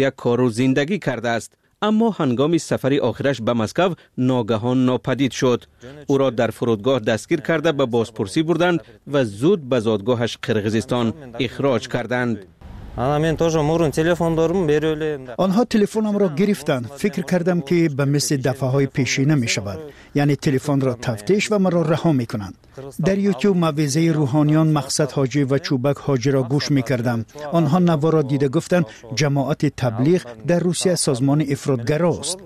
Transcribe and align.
یک 0.00 0.14
کارو 0.16 0.50
زندگی 0.50 0.98
کرده 0.98 1.28
است. 1.28 1.52
اما 1.82 2.10
هنگام 2.10 2.58
سفری 2.58 2.98
آخرش 2.98 3.40
به 3.40 3.52
مسکو 3.52 3.94
ناگهان 4.18 4.84
ناپدید 4.84 5.32
شد. 5.32 5.64
او 6.06 6.18
را 6.18 6.30
در 6.30 6.50
فرودگاه 6.50 7.00
دستگیر 7.00 7.40
کرده 7.40 7.72
به 7.72 7.86
بازپرسی 7.86 8.42
بردند 8.42 8.80
و 9.12 9.24
زود 9.24 9.68
به 9.68 9.80
زادگاهش 9.80 10.38
قرغیزستان 10.42 11.12
اخراج 11.40 11.88
کردند. 11.88 12.46
آنها 15.36 15.64
تلفنم 15.64 16.18
را 16.18 16.28
گرفتند 16.28 16.86
فکر 16.86 17.22
کردم 17.22 17.60
که 17.60 17.88
به 17.88 18.04
مثل 18.04 18.36
دفعه 18.36 18.68
های 18.68 18.86
پیشینه 18.86 19.34
می 19.34 19.48
شود 19.48 19.78
یعنی 20.14 20.36
تلفن 20.36 20.80
را 20.80 20.94
تفتیش 20.94 21.52
و 21.52 21.58
مرا 21.58 21.82
رها 21.82 22.12
می 22.12 22.26
کنند 22.26 22.54
در 23.04 23.18
یوتیوب 23.18 23.56
موعظه 23.56 24.12
روحانیان 24.14 24.72
مقصد 24.72 25.12
حاجی 25.12 25.42
و 25.44 25.58
چوبک 25.58 25.96
حاجی 25.96 26.30
را 26.30 26.42
گوش 26.42 26.70
می 26.70 26.82
کردم 26.82 27.24
آنها 27.52 27.78
نوا 27.78 28.10
را 28.10 28.22
دیده 28.22 28.48
گفتند 28.48 28.86
جماعت 29.14 29.66
تبلیغ 29.66 30.22
در 30.46 30.58
روسیه 30.58 30.94
سازمان 30.94 31.44
افرادگراست 31.48 32.38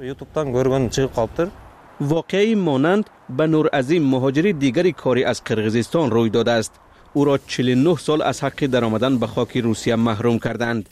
واقعی 2.01 2.55
مانند 2.55 3.11
به 3.37 3.47
نور 3.47 3.69
عظیم 3.69 4.03
مهاجری 4.03 4.53
دیگری 4.53 4.93
کاری 4.93 5.25
از 5.25 5.45
قرغیزستان 5.45 6.11
روی 6.11 6.31
داده 6.31 6.51
است 6.51 6.81
او 7.15 7.25
را 7.25 7.39
49 7.39 7.97
سال 7.97 8.23
از 8.23 8.45
حق 8.45 8.67
درآمدن 8.67 9.19
به 9.19 9.27
خاک 9.27 9.57
روسیه 9.57 9.97
محروم 9.97 10.39
کردند. 10.39 10.89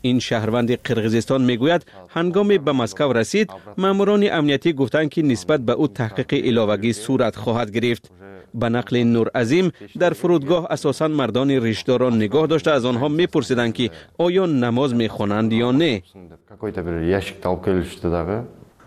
این 0.00 0.18
شهروند 0.18 0.72
قرغیزستان 0.72 1.44
می‌گوید 1.44 1.82
هنگام 2.08 2.48
به 2.48 2.72
مسکو 2.72 3.12
رسید 3.12 3.50
ماموران 3.78 4.28
امنیتی 4.32 4.72
گفتند 4.72 5.08
که 5.08 5.22
نسبت 5.22 5.60
به 5.60 5.72
او 5.72 5.88
تحقیق 5.88 6.34
علاوگی 6.46 6.92
صورت 6.92 7.36
خواهد 7.36 7.70
گرفت. 7.70 8.10
به 8.54 8.68
نقل 8.68 8.96
نور 8.96 9.28
عظیم 9.34 9.72
در 9.98 10.10
فرودگاه 10.10 10.66
اساسا 10.70 11.08
مردان 11.08 11.50
ریشداران 11.50 12.16
نگاه 12.16 12.46
داشته 12.46 12.70
از 12.70 12.84
آنها 12.84 13.08
میپرسیدند 13.08 13.74
که 13.74 13.90
آیا 14.18 14.46
نماز 14.46 14.94
می‌خوانند 14.94 15.52
یا 15.52 15.70
نه. 15.70 16.02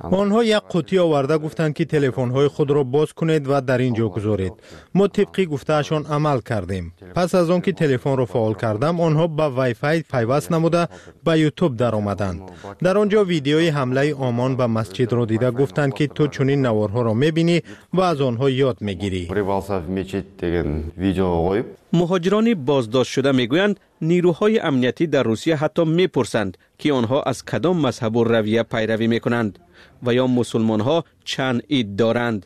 онҳо 0.03 0.41
як 0.57 0.63
қуттӣ 0.73 0.97
оварда 1.05 1.35
гуфтанд 1.43 1.73
ки 1.77 1.85
телефонҳои 1.85 2.49
худро 2.55 2.83
боз 2.83 3.09
кунед 3.19 3.43
ва 3.47 3.61
дар 3.61 3.79
ин 3.87 3.93
ҷо 3.99 4.07
гузоред. 4.15 4.53
Мо 4.93 5.05
тибқи 5.07 5.43
гуфтаашон 5.45 6.03
амал 6.15 6.39
кардем. 6.49 6.85
Пас 7.15 7.33
аз 7.33 7.49
он 7.49 7.61
ки 7.61 7.73
телефонро 7.73 8.25
фаъол 8.25 8.55
кардам 8.63 8.95
онҳо 9.07 9.27
ба 9.27 9.47
вайфай 9.49 10.03
пайваст 10.11 10.49
намуда 10.49 10.87
ба 11.25 11.33
ютуб 11.47 11.71
даромаданд. 11.75 12.41
Дар 12.81 12.95
он 12.97 13.07
ҷо 13.09 13.21
видеои 13.33 13.69
ҳамлаи 13.77 14.13
омон 14.27 14.55
ба 14.59 14.67
масҷидро 14.77 15.25
дида 15.25 15.49
гуфтанд 15.51 15.93
ки 15.97 16.05
ту 16.07 16.23
чунин 16.35 16.61
наворҳоро 16.67 17.13
мебинӣ 17.23 17.57
ва 17.97 18.03
аз 18.11 18.19
онҳо 18.29 18.47
ёд 18.69 18.77
мегирӣ. 18.87 19.23
Муҳоҷирони 21.99 22.53
боздоштшуда 22.69 23.31
мегӯянд 23.39 23.75
нирӯҳои 24.09 24.57
амниятӣ 24.69 25.05
дар 25.15 25.25
русия 25.31 25.55
ҳатто 25.61 25.81
мепурсанд 25.97 26.51
ки 26.79 26.87
онҳо 26.99 27.19
аз 27.31 27.39
кадом 27.49 27.77
мазҳабу 27.85 28.19
равия 28.35 28.63
пайравӣ 28.73 29.07
мекунанд 29.15 29.51
و 30.03 30.13
یا 30.13 30.27
مسلمان 30.27 30.79
ها 30.79 31.03
چند 31.25 31.63
اید 31.67 31.95
دارند. 31.95 32.45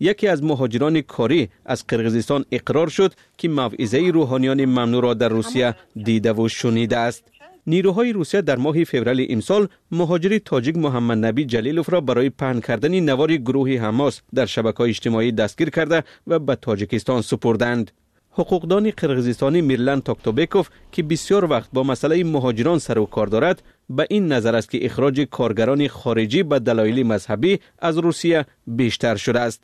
یکی 0.00 0.28
از 0.28 0.42
مهاجران 0.42 1.00
کاری 1.00 1.48
از 1.66 1.86
قرغیزستان 1.86 2.44
اقرار 2.52 2.88
شد 2.88 3.14
که 3.38 3.48
موعظه 3.48 4.10
روحانیان 4.14 4.64
ممنوع 4.64 5.02
را 5.02 5.14
در 5.14 5.28
روسیه 5.28 5.74
دیده 6.04 6.32
و 6.32 6.48
شنیده 6.48 6.96
است. 6.96 7.24
نیروهای 7.66 8.12
روسیه 8.12 8.42
در 8.42 8.56
ماه 8.56 8.84
فوریه 8.84 9.26
امسال 9.30 9.68
مهاجری 9.90 10.38
تاجیک 10.38 10.76
محمد 10.76 11.24
نبی 11.24 11.44
جلیلوف 11.44 11.90
را 11.90 12.00
برای 12.00 12.30
پهن 12.30 12.60
کردن 12.60 13.00
نوار 13.00 13.36
گروه 13.36 13.70
حماس 13.70 14.20
در 14.34 14.46
شبکه 14.46 14.80
اجتماعی 14.80 15.32
دستگیر 15.32 15.70
کرده 15.70 16.04
و 16.26 16.38
به 16.38 16.54
تاجیکستان 16.54 17.22
سپردند. 17.22 17.90
حقوقدان 18.30 18.90
قرغیزستانی 18.90 19.60
میرلن 19.60 20.00
تاکتوبکوف 20.00 20.68
که 20.92 21.02
بسیار 21.02 21.44
وقت 21.44 21.68
با 21.72 21.82
مسئله 21.82 22.24
مهاجران 22.24 22.78
سر 22.78 22.98
و 22.98 23.06
کار 23.06 23.26
دارد 23.26 23.62
به 23.96 24.06
این 24.10 24.32
نظر 24.32 24.54
است 24.56 24.70
که 24.70 24.84
اخراج 24.84 25.20
کارگران 25.20 25.88
خارجی 25.88 26.42
به 26.42 26.58
دلایل 26.58 27.06
مذهبی 27.06 27.60
از 27.78 27.98
روسیه 27.98 28.46
بیشتر 28.66 29.16
شده 29.16 29.40
است. 29.40 29.62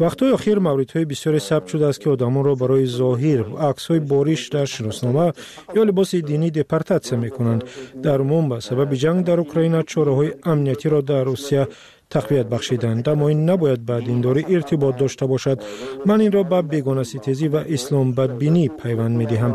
وقتی 0.00 0.32
اخیر 0.32 0.58
موردهای 0.58 1.04
بسیاری 1.04 1.38
ثبت 1.38 1.66
شده 1.66 1.86
است 1.86 2.00
که 2.00 2.10
آدمان 2.10 2.44
را 2.44 2.54
برای 2.54 2.86
ظاهر 2.86 3.44
عکس 3.58 3.86
های 3.86 4.00
باریش 4.00 4.48
در 4.48 4.64
شناسنامه 4.64 5.32
یا 5.74 5.82
لباس 5.82 6.14
دینی 6.14 6.50
دپارتاسیا 6.50 7.18
می 7.18 7.30
کنند 7.30 7.64
در 8.02 8.18
عموم 8.18 8.48
به 8.48 8.60
سبب 8.60 8.94
جنگ 8.94 9.24
در 9.24 9.38
اوکراین 9.38 9.82
چاره 9.82 10.14
های 10.14 10.32
امنیتی 10.44 10.88
را 10.88 11.00
در 11.00 11.24
روسیه 11.24 11.68
تقویت 12.10 12.46
بخشیدند. 12.46 13.08
اما 13.08 13.28
این 13.28 13.50
نباید 13.50 13.86
به 13.86 14.00
دینداری 14.00 14.44
ارتباط 14.48 14.96
داشته 14.96 15.26
باشد. 15.26 15.62
من 16.06 16.20
این 16.20 16.32
را 16.32 16.42
به 16.42 16.62
بیگانه 16.62 17.02
ستیزی 17.02 17.48
و 17.48 17.56
اسلام 17.56 18.12
بدبینی 18.12 18.68
پیوند 18.68 19.16
می 19.16 19.26
دهم 19.26 19.54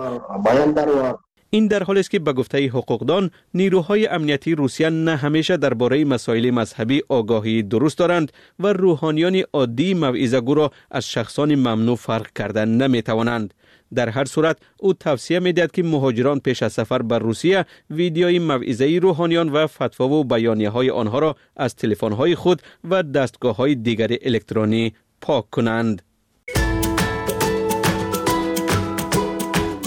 این 1.49 1.67
در 1.67 1.83
حالی 1.83 1.99
است 1.99 2.11
که 2.11 2.19
به 2.19 2.33
گفته 2.33 2.67
حقوقدان 2.67 3.31
نیروهای 3.53 4.07
امنیتی 4.07 4.55
روسیه 4.55 4.89
نه 4.89 5.15
همیشه 5.15 5.57
درباره 5.57 6.05
مسائل 6.05 6.51
مذهبی 6.51 7.01
آگاهی 7.09 7.63
درست 7.63 7.97
دارند 7.97 8.31
و 8.59 8.73
روحانیان 8.73 9.43
عادی 9.53 9.93
موعظه 9.93 10.41
گو 10.41 10.53
را 10.53 10.71
از 10.91 11.09
شخصان 11.09 11.55
ممنوع 11.55 11.95
فرق 11.95 12.33
کردن 12.33 12.69
نمی 12.69 13.01
توانند 13.01 13.53
در 13.93 14.09
هر 14.09 14.25
صورت 14.25 14.57
او 14.79 14.93
توصیه 14.93 15.39
می 15.39 15.53
دهد 15.53 15.71
که 15.71 15.83
مهاجران 15.83 16.39
پیش 16.39 16.63
از 16.63 16.73
سفر 16.73 17.01
بر 17.01 17.19
روسیه 17.19 17.65
ویدیوی 17.89 18.39
موعظه 18.39 18.99
روحانیان 19.01 19.49
و 19.49 19.67
فتوا 19.67 20.09
و 20.09 20.23
بیانیه 20.23 20.69
های 20.69 20.89
آنها 20.89 21.19
را 21.19 21.35
از 21.55 21.75
تلفن 21.75 22.35
خود 22.35 22.61
و 22.89 23.03
دستگاه 23.03 23.55
های 23.55 23.75
دیگر 23.75 24.17
الکترونی 24.21 24.93
پاک 25.21 25.49
کنند. 25.49 26.01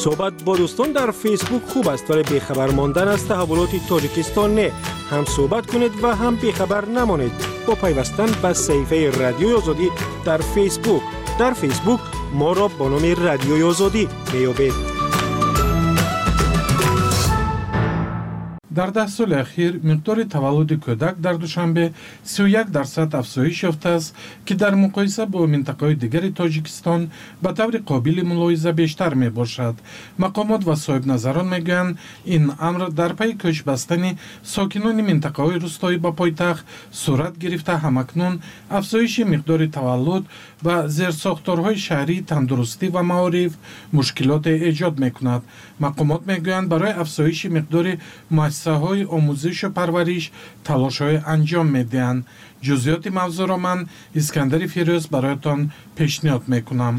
صحبت 0.01 0.43
با 0.45 0.57
دوستان 0.57 0.93
در 0.93 1.11
فیسبوک 1.11 1.63
خوب 1.63 1.89
است 1.89 2.11
ولی 2.11 2.23
بیخبر 2.23 2.71
ماندن 2.71 3.09
از 3.09 3.29
تحولات 3.29 3.69
تاجیکستان 3.89 4.55
نه. 4.55 4.73
هم 5.11 5.25
صحبت 5.25 5.67
کنید 5.67 5.93
و 6.03 6.17
هم 6.17 6.37
بیخبر 6.37 6.85
نمانید. 6.85 7.33
با 7.67 7.75
پیوستن 7.75 8.27
به 8.43 8.53
صحیفه 8.53 9.11
رادیوی 9.11 9.53
آزادی 9.53 9.91
در 10.25 10.39
فیسبوک. 10.39 11.03
در 11.39 11.53
فیسبوک 11.53 12.01
ما 12.35 12.53
را 12.53 12.69
با 12.69 12.89
نام 12.89 13.15
رادیوی 13.25 13.63
آزادی 13.63 14.09
میابید 14.33 14.90
дар 18.71 18.91
даҳ 18.91 19.09
соли 19.09 19.35
ахир 19.35 19.73
миқдори 19.91 20.25
таваллуди 20.35 20.77
кӯдак 20.85 21.15
дар 21.21 21.37
душанбе 21.39 21.93
31 22.25 22.71
дарсад 22.71 23.15
афзоиш 23.15 23.65
ёфтааст 23.71 24.15
ки 24.47 24.55
дар 24.55 24.75
муқоиса 24.75 25.27
бо 25.27 25.47
минтақаҳои 25.47 25.95
дигари 25.95 26.31
тоҷикистон 26.33 27.11
ба 27.43 27.51
таври 27.55 27.79
қобили 27.91 28.23
мулоҳиза 28.31 28.73
бештар 28.73 29.15
мебошад. 29.15 29.77
Мақомот 30.19 30.63
ва 30.69 30.77
соҳибназарон 30.77 31.49
мегӯянд 31.55 31.99
ин 32.35 32.45
амр 32.59 32.91
дар 32.91 33.13
пайи 33.19 33.33
кӯч 33.43 33.65
бастани 33.65 34.17
сокинони 34.55 35.03
минтақаҳои 35.11 35.61
рӯстоӣ 35.65 35.97
ба 35.99 36.11
пойтахт 36.13 36.65
сурат 36.93 37.35
гирифта 37.43 37.75
ҳамакнун. 37.85 38.35
Афзоиши 38.79 39.23
миқдори 39.33 39.69
таваллуд 39.77 40.25
ба 40.65 40.75
зерсохторҳои 40.97 41.83
шаҳрӣ 41.87 42.17
тандурустӣ 42.31 42.87
ва 42.95 43.03
маориф 43.13 43.53
мушкилоте 43.97 44.53
эҷод 44.69 44.95
мекунад. 45.05 45.43
Мақомот 45.85 46.23
мегӯянд 46.31 46.67
барои 46.73 46.99
афзоиши 47.03 47.49
миқдори 47.57 47.95
муассисаҳои 48.37 49.09
омӯзишу 49.17 49.69
парвариш 49.79 50.25
талошҳое 50.67 51.19
анҷом 51.35 51.69
медиҳанд. 51.77 52.21
Ҷузъиёти 52.67 53.11
мавзӯро 53.19 53.57
ман 53.67 53.81
искандари 54.21 54.67
фирӯз 54.75 55.05
бароятон 55.15 55.61
пешниҳод 55.97 56.45
мекунам 56.55 56.97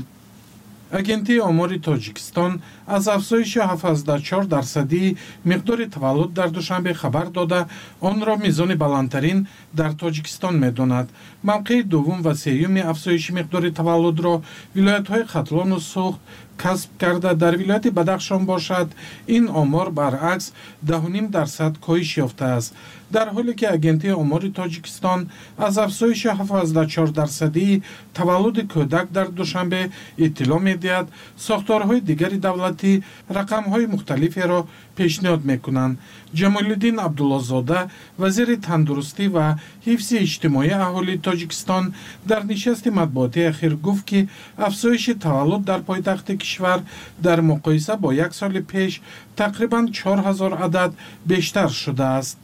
агентии 0.91 1.39
омори 1.39 1.79
тоҷикистон 1.79 2.61
аз 2.87 3.07
афзоиши 3.07 3.59
74 3.59 4.45
дарсадии 4.45 5.17
миқдори 5.45 5.89
таваллуд 5.89 6.33
дар 6.33 6.49
душанбе 6.49 6.93
хабар 6.93 7.27
дода 7.29 7.67
онро 8.01 8.37
мизони 8.37 8.75
баландтарин 8.75 9.47
дар 9.73 9.91
тоҷикистон 9.93 10.55
медонад. 10.59 11.07
Мавқеи 11.43 11.83
дуввум 11.83 12.21
ва 12.21 12.35
сеюми 12.35 12.81
афзоиши 12.81 13.31
миқдори 13.33 13.71
таваллудро 13.71 14.41
вилоятҳои 14.75 15.27
хатлону 15.27 15.79
суғд 15.93 16.19
касб 16.57 16.89
карда 16.99 17.33
дар 17.35 17.55
вилояти 17.55 17.89
бадахшон 17.89 18.45
бошад. 18.45 18.87
Ин 19.27 19.49
омор 19.61 19.89
баръакс 19.91 20.53
даҳуним 20.89 21.27
дарсад 21.29 21.73
коҳиш 21.85 22.17
ёфтааст 22.25 22.75
дар 23.15 23.27
ҳоле 23.35 23.53
ки 23.59 23.65
агентии 23.77 24.17
омори 24.23 24.49
тоҷикистон 24.59 25.19
аз 25.67 25.77
афзоиши 25.85 26.27
74 26.29 27.11
дарсадии 27.19 27.81
таваллуди 28.13 28.63
кӯдак 28.73 29.07
дар 29.17 29.27
душанбе 29.39 29.81
иттилоъ 30.25 30.59
медиҳад 30.69 31.07
сохторҳои 31.47 32.01
дигари 32.09 32.37
давлатӣ 32.47 32.93
рақамҳои 33.37 33.91
мухталиферо 33.93 34.59
пешниҳод 34.97 35.41
мекунанд. 35.51 35.99
Ҷамолиддин 36.39 36.97
абдуллозода 37.07 37.79
вазири 38.21 38.57
тандурустӣ 38.67 39.25
ва 39.35 39.45
ҳифзи 39.87 40.15
иҷтимоии 40.25 40.81
аҳолии 40.87 41.23
тоҷикистон 41.27 41.83
дар 42.29 42.41
нишасти 42.51 42.89
матбуотии 42.99 43.49
ахир 43.51 43.73
гуфт 43.85 44.03
ки 44.09 44.19
афзоиши 44.67 45.13
таваллуд 45.25 45.63
дар 45.69 45.81
пойтахти 45.89 46.33
кишвар 46.41 46.79
дар 47.25 47.39
муқоиса 47.51 47.93
бо 48.03 48.09
як 48.25 48.31
соли 48.39 48.61
пеш 48.71 48.93
тақрибан 49.41 49.85
4 49.91 50.27
ҳазор 50.27 50.51
адад 50.65 50.91
бештар 51.31 51.69
шудааст 51.83 52.37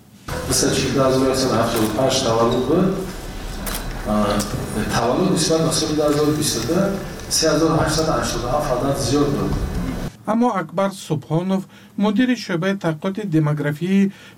таваллуд 4.94 5.32
нисбат 5.32 5.62
ба 5.66 5.72
соли 5.74 5.96
2022 5.96 6.92
3887 7.30 8.72
адад 8.72 8.98
зиёд 9.00 9.28
буд 9.30 9.52
аммо 10.26 10.48
акбар 10.56 10.92
субҳонов 10.92 11.64
мудири 12.04 12.36
шӯъбаи 12.44 12.76
таҳқиқоти 12.84 13.24
демографӣ 13.36 13.96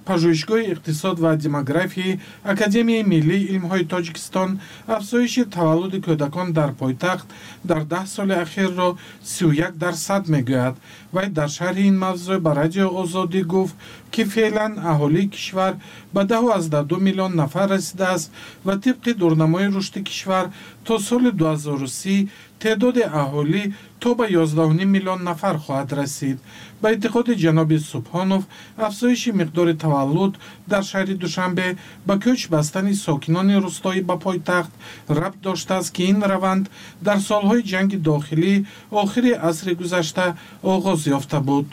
пажӯҳишгоҳи 0.07 0.69
иқтисод 0.73 1.15
ва 1.23 1.31
демографӣ 1.44 2.07
академияи 2.53 3.09
миллии 3.13 3.47
илмҳои 3.53 3.89
тоҷикистон 3.94 4.50
афзоиши 4.95 5.44
таваллуди 5.56 6.00
кӯдакон 6.06 6.47
дар 6.59 6.71
пойтахт 6.81 7.27
дар 7.69 7.83
даҳ 7.94 8.06
соли 8.15 8.35
ахирро 8.45 8.89
31 9.23 9.71
дарсад 9.83 10.23
мегӯяд 10.33 10.75
вай 11.15 11.27
дар 11.38 11.50
шарҳи 11.57 11.83
ин 11.91 11.97
мавзӯъ 12.06 12.38
ба 12.45 12.51
радио 12.61 12.88
озодӣ 13.01 13.41
гуфт 13.53 13.75
ки 14.13 14.23
феълан 14.33 14.73
аҳолии 14.91 15.31
кишвар 15.33 15.73
ба 16.13 16.21
12 16.25 16.97
миллион 17.07 17.33
нафар 17.41 17.67
расидааст 17.75 18.31
ва 18.65 18.73
тибқи 18.83 19.12
дурнамои 19.21 19.67
рушди 19.75 20.01
кишвар 20.09 20.45
то 20.85 20.94
соли 21.07 21.31
2030 21.31 22.27
теъдоди 22.59 23.03
аҳолӣ 23.21 23.63
то 24.01 24.09
ба 24.15 24.25
11 24.27 24.85
миллион 24.95 25.23
нафар 25.29 25.55
хоҳад 25.65 25.89
расид 26.00 26.38
ба 26.81 26.87
эътиқоди 26.93 27.33
ҷаноби 27.43 27.77
субҳонов 27.91 28.43
афзоиши 28.87 29.31
миқдори 29.39 29.73
таваллуд 29.83 30.33
дар 30.71 30.83
шаҳри 30.91 31.15
душанбе 31.23 31.67
ба 32.07 32.15
кӯч 32.23 32.39
бастани 32.53 32.93
сокинони 33.05 33.55
рӯстоӣ 33.65 34.01
ба 34.09 34.15
пойтахт 34.25 34.71
рабт 35.19 35.39
доштааст 35.47 35.89
ки 35.95 36.03
ин 36.11 36.19
раванд 36.31 36.65
дар 37.07 37.19
солҳои 37.29 37.67
ҷанги 37.71 37.97
дохилӣ 38.09 38.53
охири 39.01 39.31
асри 39.49 39.73
гузашта 39.81 40.25
оғоз 40.73 41.01
ёфта 41.17 41.39
буд. 41.49 41.67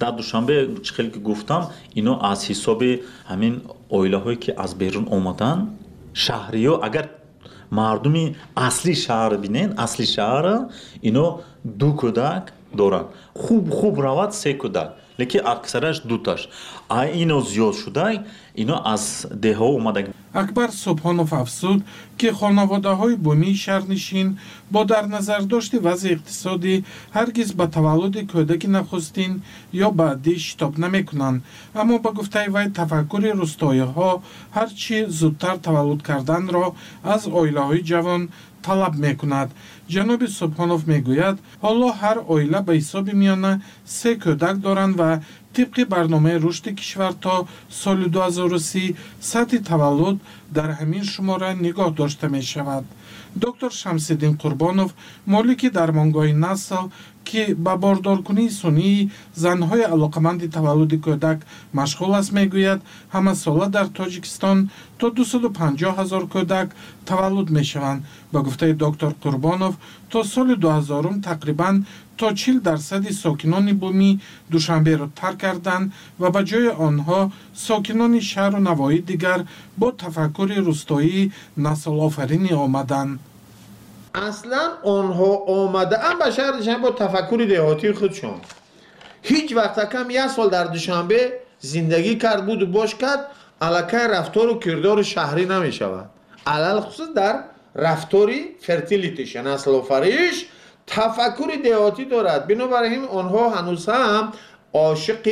Дар 0.00 0.12
душанбе 0.20 0.56
хеле 0.96 1.10
ки 1.14 1.18
гуфтам 1.28 1.62
ино 1.98 2.12
аз 2.32 2.40
ҳисоби 2.50 2.90
ҳамин 3.30 3.54
оилаҳое 3.96 4.36
ки 4.44 4.50
аз 4.64 4.70
берун 4.80 5.06
омадан 5.16 5.58
шаҳриё 6.24 6.74
агар 6.86 7.06
мардуми 7.70 8.24
асли 8.68 8.94
шаҳр 9.04 9.32
бинен 9.44 9.68
асли 9.84 10.06
шаҳра 10.16 10.56
ино 11.08 11.26
ду 11.80 11.90
кӯдак 12.00 12.44
доранд. 12.72 13.06
Хуб 13.34 13.70
хуб 13.70 13.98
равад 13.98 14.34
се 14.34 14.58
кӯдак 14.58 14.88
лекин 15.18 15.42
аксараш 15.44 16.00
дуташ. 16.00 16.48
А 16.88 17.06
ино 17.06 17.40
зиёд 17.40 17.74
шуда 17.76 18.24
ино 18.54 18.76
аз 18.84 19.26
деҳо 19.44 19.66
омада 19.76 20.00
акбар 20.32 20.70
субҳонов 20.84 21.30
афзуд 21.42 21.80
ки 22.18 22.28
хонаводаҳои 22.38 23.16
бумии 23.26 23.60
шаҳрнишин 23.64 24.28
бо 24.72 24.80
дар 24.90 25.04
назардошти 25.14 25.78
вазъи 25.86 26.14
иқтисодӣ 26.16 26.74
ҳаргиз 27.16 27.50
ба 27.58 27.66
таваллуди 27.76 28.22
кӯдаки 28.30 28.68
нахустин 28.76 29.32
ё 29.86 29.88
баъдӣ 30.00 30.34
шитоб 30.46 30.72
намекунанд. 30.84 31.42
Аммо 31.80 31.94
ба 32.04 32.10
гуфтаи 32.18 32.48
вай 32.54 32.66
тафаккури 32.78 33.30
рӯстоиҳо 33.40 34.10
ҳар 34.56 34.70
чӣ 34.82 34.98
зудтар 35.18 35.56
таваллуд 35.66 36.00
карданро 36.08 36.66
аз 37.14 37.22
оилаҳои 37.40 37.86
ҷавон 37.90 38.22
талаб 38.66 38.94
мекунад. 39.04 39.48
Ҷаноби 39.94 40.26
субҳонов 40.38 40.80
мегӯяд 40.90 41.36
ҳоло 41.64 41.88
ҳар 42.00 42.18
оила 42.34 42.60
ба 42.66 42.72
ҳисоби 42.78 43.12
миёна 43.22 43.52
се 43.96 44.10
кӯдак 44.22 44.56
доранд 44.66 44.94
ва 45.00 45.10
тибқи 45.54 45.82
барномаи 45.94 46.40
рушди 46.44 46.70
кишвар 46.78 47.12
то 47.24 47.34
соли 47.82 48.06
2030 48.08 48.96
сатҳи 49.30 49.58
таваллуд 49.70 50.16
дар 50.56 50.70
ҳамин 50.78 51.04
шумора 51.12 51.50
нигоҳ 51.66 51.90
дошта 52.00 52.26
мешавад 52.36 52.84
доктор 53.44 53.72
шамсиддин 53.82 54.34
қурбонов 54.42 54.90
молики 55.34 55.68
дармонгоҳи 55.78 56.34
насл 56.46 56.84
ки 57.28 57.42
ба 57.64 57.74
бордоркунии 57.84 58.56
сунъии 58.60 59.08
занҳои 59.44 59.90
алоқаманди 59.94 60.52
таваллуди 60.56 60.98
кӯдак 61.06 61.38
машғул 61.78 62.12
аст 62.20 62.30
мегӯяд 62.38 62.80
ҳамасола 63.14 63.66
дар 63.76 63.86
тоҷикистон 63.98 64.58
то 64.98 65.06
250 65.10 65.98
ҳазор 65.98 66.24
кӯдак 66.34 66.68
таваллуд 67.08 67.48
мешаванд. 67.56 68.00
Ба 68.32 68.38
гуфтаи 68.46 68.72
доктор 68.84 69.12
қурбонов 69.22 69.74
то 70.10 70.18
соли 70.32 70.54
2000 70.56 71.22
тақрибан 71.28 71.76
то 72.18 72.26
чил 72.40 72.56
дарсади 72.60 73.12
сокинони 73.22 73.72
бумӣ 73.82 74.10
душанберо 74.52 75.06
тарк 75.20 75.38
карданд 75.44 75.92
ва 76.20 76.28
ба 76.34 76.40
ҷои 76.50 76.70
онҳо 76.86 77.20
сокинони 77.66 78.20
шаҳру 78.30 78.60
навоии 78.68 79.06
дигар 79.10 79.40
бо 79.80 79.88
тафаккури 80.02 80.56
рӯстоии 80.68 81.30
наслофаринӣ 81.66 82.52
омаданд 82.66 83.12
اصلا 84.14 84.70
آنها 84.84 85.36
آمده 85.36 86.04
ام 86.04 86.18
به 86.18 86.30
شهر 86.30 86.50
دوشنبه 86.50 86.78
با 86.78 86.90
تفکر 86.90 87.46
دهاتی 87.48 87.92
خودشون 87.92 88.40
هیچ 89.22 89.56
وقت 89.56 89.92
کم 89.92 90.10
یک 90.10 90.26
سال 90.26 90.50
در 90.50 90.64
دوشنبه 90.64 91.32
زندگی 91.58 92.18
کرد 92.18 92.46
بود 92.46 92.62
و 92.62 92.66
باش 92.66 92.94
کرد 92.94 93.26
علکه 93.62 93.98
رفتار 93.98 94.48
و 94.48 94.58
کردار 94.58 95.02
شهری 95.02 95.46
نمی 95.46 95.72
شود 95.72 96.10
علال 96.46 96.80
خصوص 96.80 97.08
در 97.08 97.44
رفتاری 97.76 98.46
فرتیلیتیش 98.60 99.36
نسل 99.36 99.70
و 99.70 99.82
فریش 99.82 100.46
تفکر 100.86 101.50
دهاتی 101.64 102.04
دارد. 102.04 102.46
بنابراین 102.46 103.04
آنها 103.04 103.50
هنوز 103.50 103.88
هم 103.88 104.32
عاشق 104.74 105.28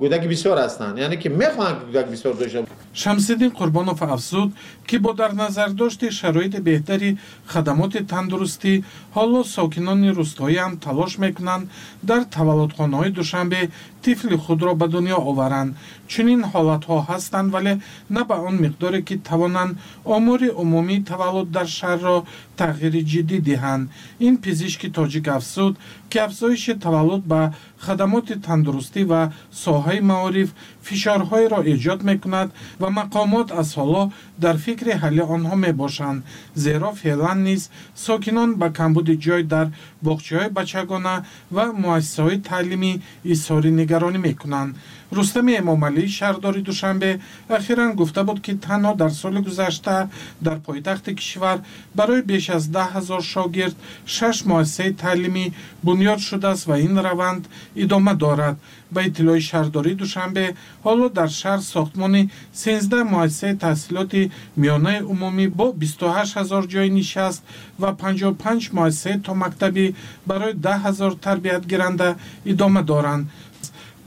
гӯдаки 0.00 0.28
бисёр 0.34 0.56
ҳастанд. 0.64 0.94
Яъне 1.04 1.16
ки 1.22 1.28
мехоҳанд 1.42 1.78
ки 1.80 1.84
гӯдаки 1.88 2.10
бисёр 2.14 2.34
дошта 2.40 2.66
шамсиддин 3.02 3.50
қурбонов 3.58 3.98
афзуд 4.14 4.50
ки 4.88 4.96
бо 5.04 5.12
дар 5.20 5.32
назардошти 5.42 6.06
шароити 6.20 6.58
беҳтари 6.68 7.10
хадамоти 7.52 8.00
тандурустӣ 8.12 8.72
ҳоло 9.16 9.40
сокинони 9.56 10.10
рӯстоӣ 10.18 10.58
ҳам 10.62 10.72
талош 10.84 11.12
мекунанд 11.24 11.64
дар 12.10 12.22
таваллудхонаҳои 12.36 13.10
душанбе 13.18 13.60
тифли 14.02 14.36
худро 14.44 14.72
ба 14.80 14.86
дунё 14.94 15.16
оваранд. 15.30 15.70
Чунин 16.12 16.40
ҳолатҳо 16.52 16.96
ҳастанд 17.08 17.48
вале 17.54 17.74
на 18.14 18.22
ба 18.28 18.36
он 18.48 18.54
миқдоре 18.64 19.00
ки 19.08 19.14
тавонанд 19.28 19.72
омури 20.16 20.48
умумии 20.62 21.04
таваллуд 21.10 21.48
дар 21.56 21.66
шаҳрро 21.78 22.16
тағйири 22.60 23.02
ҷиддӣ 23.10 23.38
диҳанд. 23.48 23.84
Ин 24.26 24.34
пизишки 24.44 24.88
тоҷик 24.96 25.26
афзуд 25.36 25.74
ки 26.10 26.18
афзоиши 26.26 26.74
таваллуд 26.84 27.22
ба 27.32 27.42
хадамоти 27.84 28.34
тандурустӣ 28.46 29.02
ва 29.10 29.22
соҳаи 29.64 30.00
маориф 30.10 30.50
фишорҳоеро 30.86 31.60
эҷод 31.72 32.00
мекунад 32.10 32.48
ва 32.80 32.88
мақомот 33.00 33.48
аз 33.60 33.68
ҳоло 33.78 34.02
дар 34.44 34.56
фикри 34.64 34.92
ҳалли 35.02 35.22
онҳо 35.34 35.54
мебошанд. 35.66 36.24
Зеро 36.64 36.90
феълан 37.02 37.38
низ 37.48 37.62
сокинон 38.06 38.50
ба 38.60 38.68
камбуди 38.78 39.14
ҷой 39.24 39.42
дар 39.54 39.66
боғчаҳои 40.06 40.54
бачагона 40.58 41.14
ва 41.56 41.64
муассисаҳои 41.82 42.42
таълимӣ 42.48 42.92
изҳори 43.32 43.70
нигаронӣ 43.80 44.18
мекунанд 44.28 44.70
рустами 45.16 45.52
эмомалии 45.62 46.14
шаҳрдори 46.18 46.62
душанбе 46.70 47.10
ахиран 47.48 47.92
гуфта 48.00 48.22
буд 48.24 48.38
ки 48.44 48.52
танҳо 48.66 48.92
дар 48.96 49.12
соли 49.20 49.40
гузашта 49.48 50.08
дар 50.46 50.58
пойтахти 50.66 51.14
кишвар 51.14 51.58
барои 51.98 52.22
беш 52.30 52.44
аз 52.56 52.64
даҳ 52.76 52.88
ҳазор 52.96 53.22
шогирд 53.32 53.76
шаш 54.16 54.36
муассисаи 54.50 54.92
таълимӣ 55.02 55.46
бунёд 55.86 56.20
шудааст 56.28 56.64
ва 56.68 56.76
ин 56.86 56.94
раванд 57.06 57.44
идома 57.84 58.14
дорад. 58.24 58.56
Ба 58.94 59.00
иттилои 59.08 59.40
шаҳрдории 59.50 60.00
душанбе 60.02 60.44
ҳоло 60.86 61.06
дар 61.18 61.30
шаҳр 61.40 61.60
сохтмони 61.72 62.22
сенздаҳ 62.62 63.04
муассисаи 63.14 63.58
таҳсилоти 63.64 64.22
миёнаи 64.62 65.00
умумӣ 65.12 65.46
бо 65.58 65.66
бисту 65.82 66.06
ҳашт 66.16 66.32
ҳазор 66.38 66.64
ҷойи 66.72 66.96
нишаст 66.98 67.40
ва 67.82 67.90
панҷоҳу 68.02 68.40
панҷ 68.44 68.62
муассисаи 68.78 69.22
томактабӣ 69.28 69.86
барои 70.28 70.54
даҳ 70.66 70.78
ҳазор 70.86 71.12
тарбиятгиранда 71.26 72.08
идома 72.52 72.82
доранд 72.92 73.24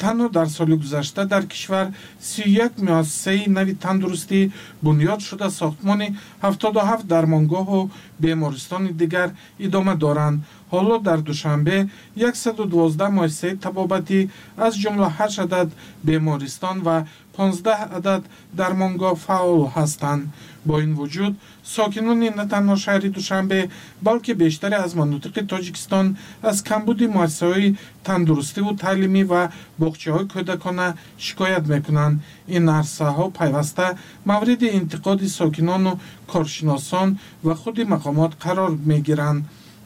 танҳо 0.04 0.28
дар 0.38 0.48
соли 0.58 0.76
гузашта 0.84 1.22
дар 1.34 1.44
кишвар 1.52 1.88
сиюяк 2.30 2.74
муассисаи 2.88 3.50
нави 3.58 3.74
тандурустӣ 3.84 4.40
бунёд 4.86 5.20
шуда 5.28 5.48
сохтмони 5.60 6.08
ҳафтоду 6.44 6.80
ҳафт 6.90 7.06
дармонгоҳу 7.14 7.90
бемористони 8.24 8.92
дигар 9.02 9.30
идома 9.66 9.94
доранд. 10.04 10.38
Ҳоло 10.74 10.96
дар 11.08 11.20
душанбе 11.30 11.78
112 12.16 13.10
муассисаи 13.18 13.60
табобатӣ 13.66 14.20
аз 14.66 14.74
ҷумла 14.82 15.08
8 15.18 15.40
адад 15.46 15.70
бемористон 16.08 16.78
ва 16.88 16.98
15 17.38 17.98
адад 17.98 18.24
дармонгоҳ 18.60 19.16
фаъол 19.26 19.62
ҳастанд 19.76 20.24
бо 20.68 20.76
ин 20.86 20.92
вуҷуд 21.00 21.34
сокинони 21.76 22.30
на 22.40 22.46
танҳо 22.54 22.76
шаҳри 22.86 23.10
душанбе 23.18 23.60
балки 24.08 24.34
бештаре 24.42 24.78
аз 24.86 24.92
манотиқи 25.00 25.42
тоҷикистон 25.52 26.06
аз 26.50 26.58
камбуди 26.70 27.06
муассисаҳои 27.16 27.76
тандурустиву 28.08 28.72
таълимӣ 28.84 29.24
ва 29.32 29.44
боғчаҳои 29.82 30.30
кӯдакона 30.34 30.88
шикоят 31.26 31.66
мекунанд. 31.74 32.16
Ин 32.58 32.66
арсаҳо 32.80 33.26
пайваста 33.40 33.88
мавриди 34.32 34.68
интиқоди 34.80 35.28
сокинону 35.40 35.94
коршиносон 36.32 37.10
ва 37.46 37.54
худи 37.62 37.84
мақомот 37.94 38.32
қарор 38.44 38.72
мегиранд 38.92 39.42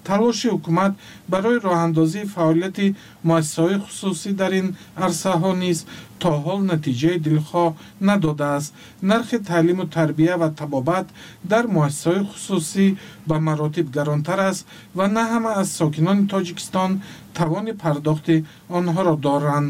талоши 0.10 0.48
ҳукумат 0.54 0.94
барои 1.34 1.64
роҳандозии 1.68 2.30
фаъолияти 2.36 2.88
муассисаҳои 3.30 3.82
хусусӣ 3.86 4.30
дар 4.42 4.52
ин 4.62 4.68
арсаҳо 5.06 5.52
низ 5.64 5.80
то 6.22 6.30
ҳол 6.46 6.60
натиҷаи 6.72 7.18
дилхоҳ 7.28 7.70
надодааст 8.10 8.70
нархи 9.12 9.38
таълиму 9.50 9.86
тарбия 9.98 10.36
ва 10.42 10.50
табобат 10.60 11.08
дар 11.52 11.66
муассисаҳои 11.76 12.28
хусусӣ 12.30 12.88
ба 13.30 13.36
маротиб 13.48 13.88
гаронтар 13.98 14.40
аст 14.50 14.62
ва 14.98 15.06
на 15.16 15.24
ҳама 15.32 15.52
аз 15.62 15.68
сокинони 15.80 16.28
тоҷикистон 16.34 16.92
тавони 17.38 17.74
пардохти 17.84 18.36
онҳоро 18.78 19.16
доранд 19.28 19.70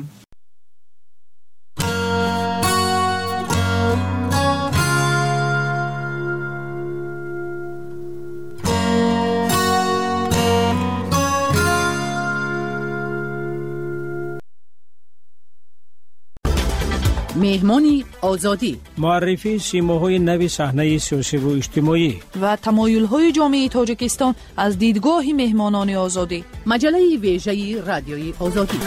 مهمانی 17.56 18.06
آزادی. 18.22 18.80
معرفی 18.98 19.60
سیماهای 19.60 20.20
نوی 20.20 20.48
صحنه 20.48 20.98
سیاسی 20.98 21.38
و 21.38 21.48
اجتماعی. 21.48 22.20
و 22.42 22.56
تمایل‌های 22.56 23.32
جامعه 23.32 23.70
تاجکستان 23.70 24.36
از 24.58 24.80
دیدگاه 24.80 25.24
مهمانان 25.36 25.90
آزادی. 25.90 26.44
مجله 26.66 27.18
ویژه 27.18 27.82
رادیوی 27.82 28.34
آزادی. 28.40 28.78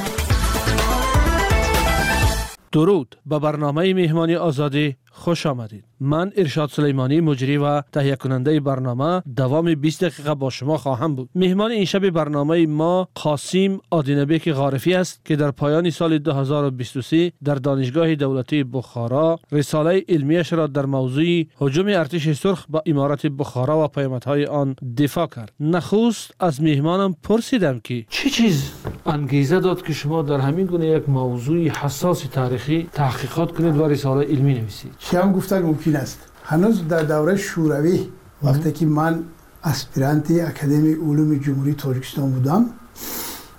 درود. 2.73 3.17
به 3.27 3.39
برنامه 3.39 3.95
مهمانی 3.95 4.35
آزادی 4.35 4.97
خوش 5.11 5.47
آمدید. 5.47 5.85
من 6.00 6.33
ارشاد 6.37 6.69
سلیمانی 6.69 7.21
مجری 7.21 7.57
و 7.57 7.81
تهیه 7.81 8.17
کننده 8.17 8.61
برنامه 8.61 9.23
دوام 9.37 9.75
20 9.75 10.05
دقیقه 10.05 10.35
با 10.35 10.50
شما 10.50 10.77
خواهم 10.77 11.15
بود. 11.15 11.29
مهمان 11.35 11.71
این 11.71 11.85
شب 11.85 12.11
برنامه 12.11 12.67
ما 12.67 13.09
قاسم 13.15 13.81
آدینبک 13.91 14.53
غارفی 14.53 14.95
است 14.95 15.25
که 15.25 15.37
در 15.37 15.50
پایان 15.50 15.91
سال 15.91 16.19
2023 16.19 17.33
در 17.45 17.55
دانشگاه 17.55 18.15
دولتی 18.15 18.65
بخارا 18.65 19.41
رساله 19.53 20.05
علمیش 20.09 20.53
را 20.53 20.67
در 20.67 20.87
موضوع 20.87 21.45
هجوم 21.61 21.87
ارتش 21.87 22.33
سرخ 22.33 22.67
به 22.67 22.83
امارت 22.87 23.27
بخارا 23.27 23.85
و 23.85 23.88
پیامدهای 23.88 24.45
آن 24.47 24.77
دفاع 24.99 25.27
کرد. 25.27 25.53
نخست 25.61 26.35
از 26.41 26.62
مهمانم 26.62 27.15
پرسیدم 27.23 27.81
که 27.85 28.05
چه 28.11 28.31
چیز 28.31 28.73
انگیزه 29.07 29.61
داد 29.61 29.83
که 29.83 29.93
شما 29.93 30.23
در 30.23 30.38
همین 30.38 30.67
گونه 30.67 30.87
یک 30.87 31.09
موضوع 31.09 31.69
حساس 31.69 32.21
تاریخی 32.21 32.88
تحقیقات 32.93 33.53
کنید 33.53 33.77
و 33.77 33.88
رساله 33.88 34.27
علمی 34.27 34.55
نویسید؟ 34.55 34.93
چی 35.11 35.17
هم 35.17 35.33
گفتن 35.33 35.62
ممکن 35.62 35.97
است. 35.97 36.19
هنوز 36.45 36.88
در 36.88 37.03
دوره 37.03 37.37
شوروی 37.37 38.09
وقتی 38.43 38.73
که 38.73 38.87
من 38.87 39.25
اسپیرانتی 39.65 40.41
اکادمی 40.41 40.93
علوم 40.93 41.38
جمهوری 41.38 41.75
تاجیکستان 41.75 42.31
بودم 42.31 42.67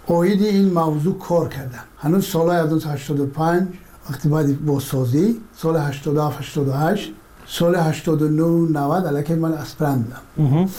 اوید 0.05 0.41
این 0.43 0.73
موضوع 0.73 1.17
کار 1.19 1.49
کردم. 1.49 1.83
هنوز 1.97 2.25
سال 2.25 2.49
1985 2.55 3.67
وقتی 4.09 4.29
بعد 4.29 4.65
بازسازی 4.65 5.41
سال 5.57 5.77
87 5.77 6.39
88 6.39 7.13
سال 7.47 7.75
89 7.75 8.79
90 8.79 9.07
علیکه 9.07 9.35
من 9.35 9.53
اسپران 9.53 10.01
بودم. 10.37 10.69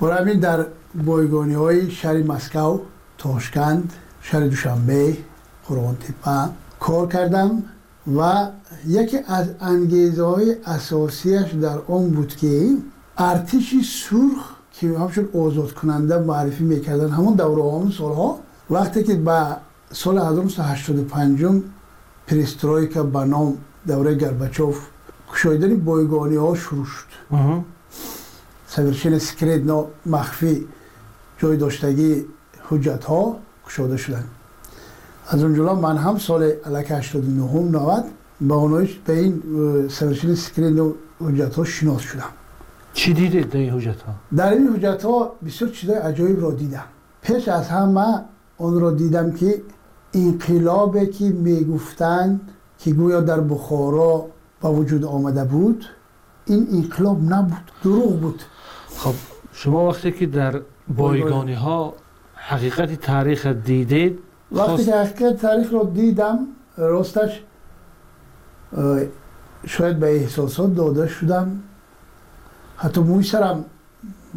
برای 0.00 0.18
همین 0.18 0.40
در 0.40 0.66
بایگانی 1.04 1.54
های 1.54 1.90
شهر 1.90 2.22
مسکو 2.22 2.78
تاشکند 3.18 3.92
شهر 4.20 4.46
دوشنبه 4.46 5.16
قرآن 5.68 5.96
تپه 5.96 6.50
کار 6.80 7.08
کردم. 7.08 7.62
و 8.16 8.48
یکی 8.86 9.18
از 9.26 9.46
انگیزه 9.60 10.24
های 10.24 10.56
اساسیش 10.64 11.50
در 11.62 11.78
اون 11.86 12.10
بود 12.10 12.36
که 12.36 12.76
ارتش 13.18 13.74
سرخ 13.84 14.50
که 14.72 14.98
همشون 14.98 15.28
آزاد 15.34 15.72
کننده 15.72 16.18
معرفی 16.18 16.64
می‌کردن 16.64 17.10
همون 17.10 17.34
دوره 17.34 17.62
همون 17.62 17.90
سالها 17.90 18.38
وقتی 18.70 19.02
که 19.02 19.14
به 19.14 19.56
سال 19.92 20.18
1985 20.18 21.62
پریسترویکا 22.26 23.02
به 23.02 23.24
نام 23.24 23.58
دوره 23.86 24.14
گربچوف 24.14 24.86
کشایدن 25.32 25.76
بایگانی 25.76 26.36
ها 26.36 26.54
شروع 26.54 26.84
شد. 26.84 27.06
سورشن 28.66 29.18
سکرید 29.18 29.72
مخفی 30.06 30.66
جای 31.38 31.56
داشتگی 31.56 32.24
حجت 32.70 33.04
ها 33.04 33.36
کشاده 33.66 33.96
شدن. 33.96 34.24
از 35.28 35.42
اونجا 35.42 35.74
من 35.74 35.96
هم 35.96 36.18
سال 36.18 36.42
علک 36.42 36.90
89 36.90 37.50
هم 37.50 37.68
90 37.68 38.04
با 38.40 38.54
اونایش 38.54 38.98
به 39.06 39.18
این 39.18 39.42
سرشین 39.88 40.34
سکرین 40.34 40.78
و 40.78 40.92
حجت 41.20 41.54
ها 41.54 41.64
شناس 41.64 42.00
شدم. 42.00 42.32
چی 42.94 43.12
دیدید 43.12 43.50
در 43.50 43.58
این 43.58 43.70
حجت 43.70 44.02
ها؟ 44.02 44.14
در 44.36 44.52
این 44.52 44.68
حجت 44.68 45.04
ها 45.04 45.32
بسیار 45.46 45.70
چیزای 45.70 45.96
عجایب 45.96 46.42
را 46.42 46.50
دیدم. 46.50 46.84
پیش 47.22 47.48
از 47.48 47.68
همه 47.68 48.24
اون 48.56 48.80
را 48.80 48.90
دیدم 48.90 49.32
که 49.32 49.62
انقلابی 50.14 51.06
که 51.06 51.24
می‌گفتند 51.24 52.40
که 52.78 52.92
گویا 52.92 53.20
در 53.20 53.40
بخارا 53.40 54.26
با 54.60 54.72
وجود 54.72 55.04
آمده 55.04 55.44
بود 55.44 55.84
این 56.46 56.68
انقلاب 56.72 57.22
نبود 57.22 57.70
دروغ 57.84 58.20
بود. 58.20 58.42
خب 58.96 59.14
شما 59.52 59.88
وقتی 59.88 60.12
که 60.12 60.26
در 60.26 60.60
بایگانی 60.96 61.54
ها 61.54 61.94
حقیقت 62.34 63.00
تاریخ 63.00 63.46
دیدید 63.46 64.18
وقتی 64.52 64.84
که 64.84 64.94
حقیقت 64.96 65.36
تاریخ 65.36 65.70
رو 65.70 65.90
دیدم 65.94 66.38
راستش 66.76 67.42
شاید 69.66 69.98
به 70.00 70.16
احساسات 70.16 70.74
داده 70.74 71.08
شدم. 71.08 71.62
حتی 72.76 73.00
موی 73.00 73.24
سرم 73.24 73.64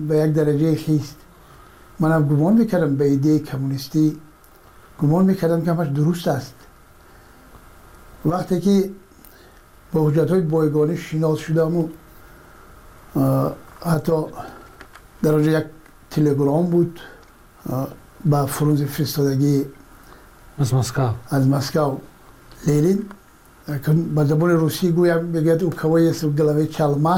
به 0.08 0.18
یک 0.18 0.34
درجه 0.34 0.76
خیست. 0.76 1.16
منم 2.00 2.28
گمان 2.28 2.54
می‌کردم 2.54 2.96
به 2.96 3.06
ایده 3.06 3.40
کمونیستی 3.40 4.18
گمان 5.02 5.26
می‌کردم 5.26 5.62
که 5.62 5.74
همش 5.74 5.88
درست 5.88 6.28
است. 6.28 6.56
وقتی 8.26 8.60
که 8.60 8.90
با 9.94 10.10
حجت 10.10 10.32
های 10.32 10.42
بایگانی 10.42 10.98
شناس 10.98 11.40
شدم 11.40 11.76
و 11.76 11.88
حتی 13.86 14.26
در 15.24 15.40
یک 15.40 15.66
تلگرام 16.10 16.66
بود 16.66 17.00
با 18.26 18.46
فرونز 18.46 18.84
فرستادگی 18.84 19.66
از 20.59 20.75
مسکو 20.75 21.09
از 21.31 21.49
مسکو 21.49 21.97
لینین 22.67 23.03
با 24.15 24.25
زبان 24.25 24.51
روسی 24.51 24.91
گویم 24.91 25.25
میگه 25.25 25.53
او 25.63 25.71
کوی 25.71 26.09
است 26.09 26.25
گلوی 26.25 26.67
چلما 26.67 27.17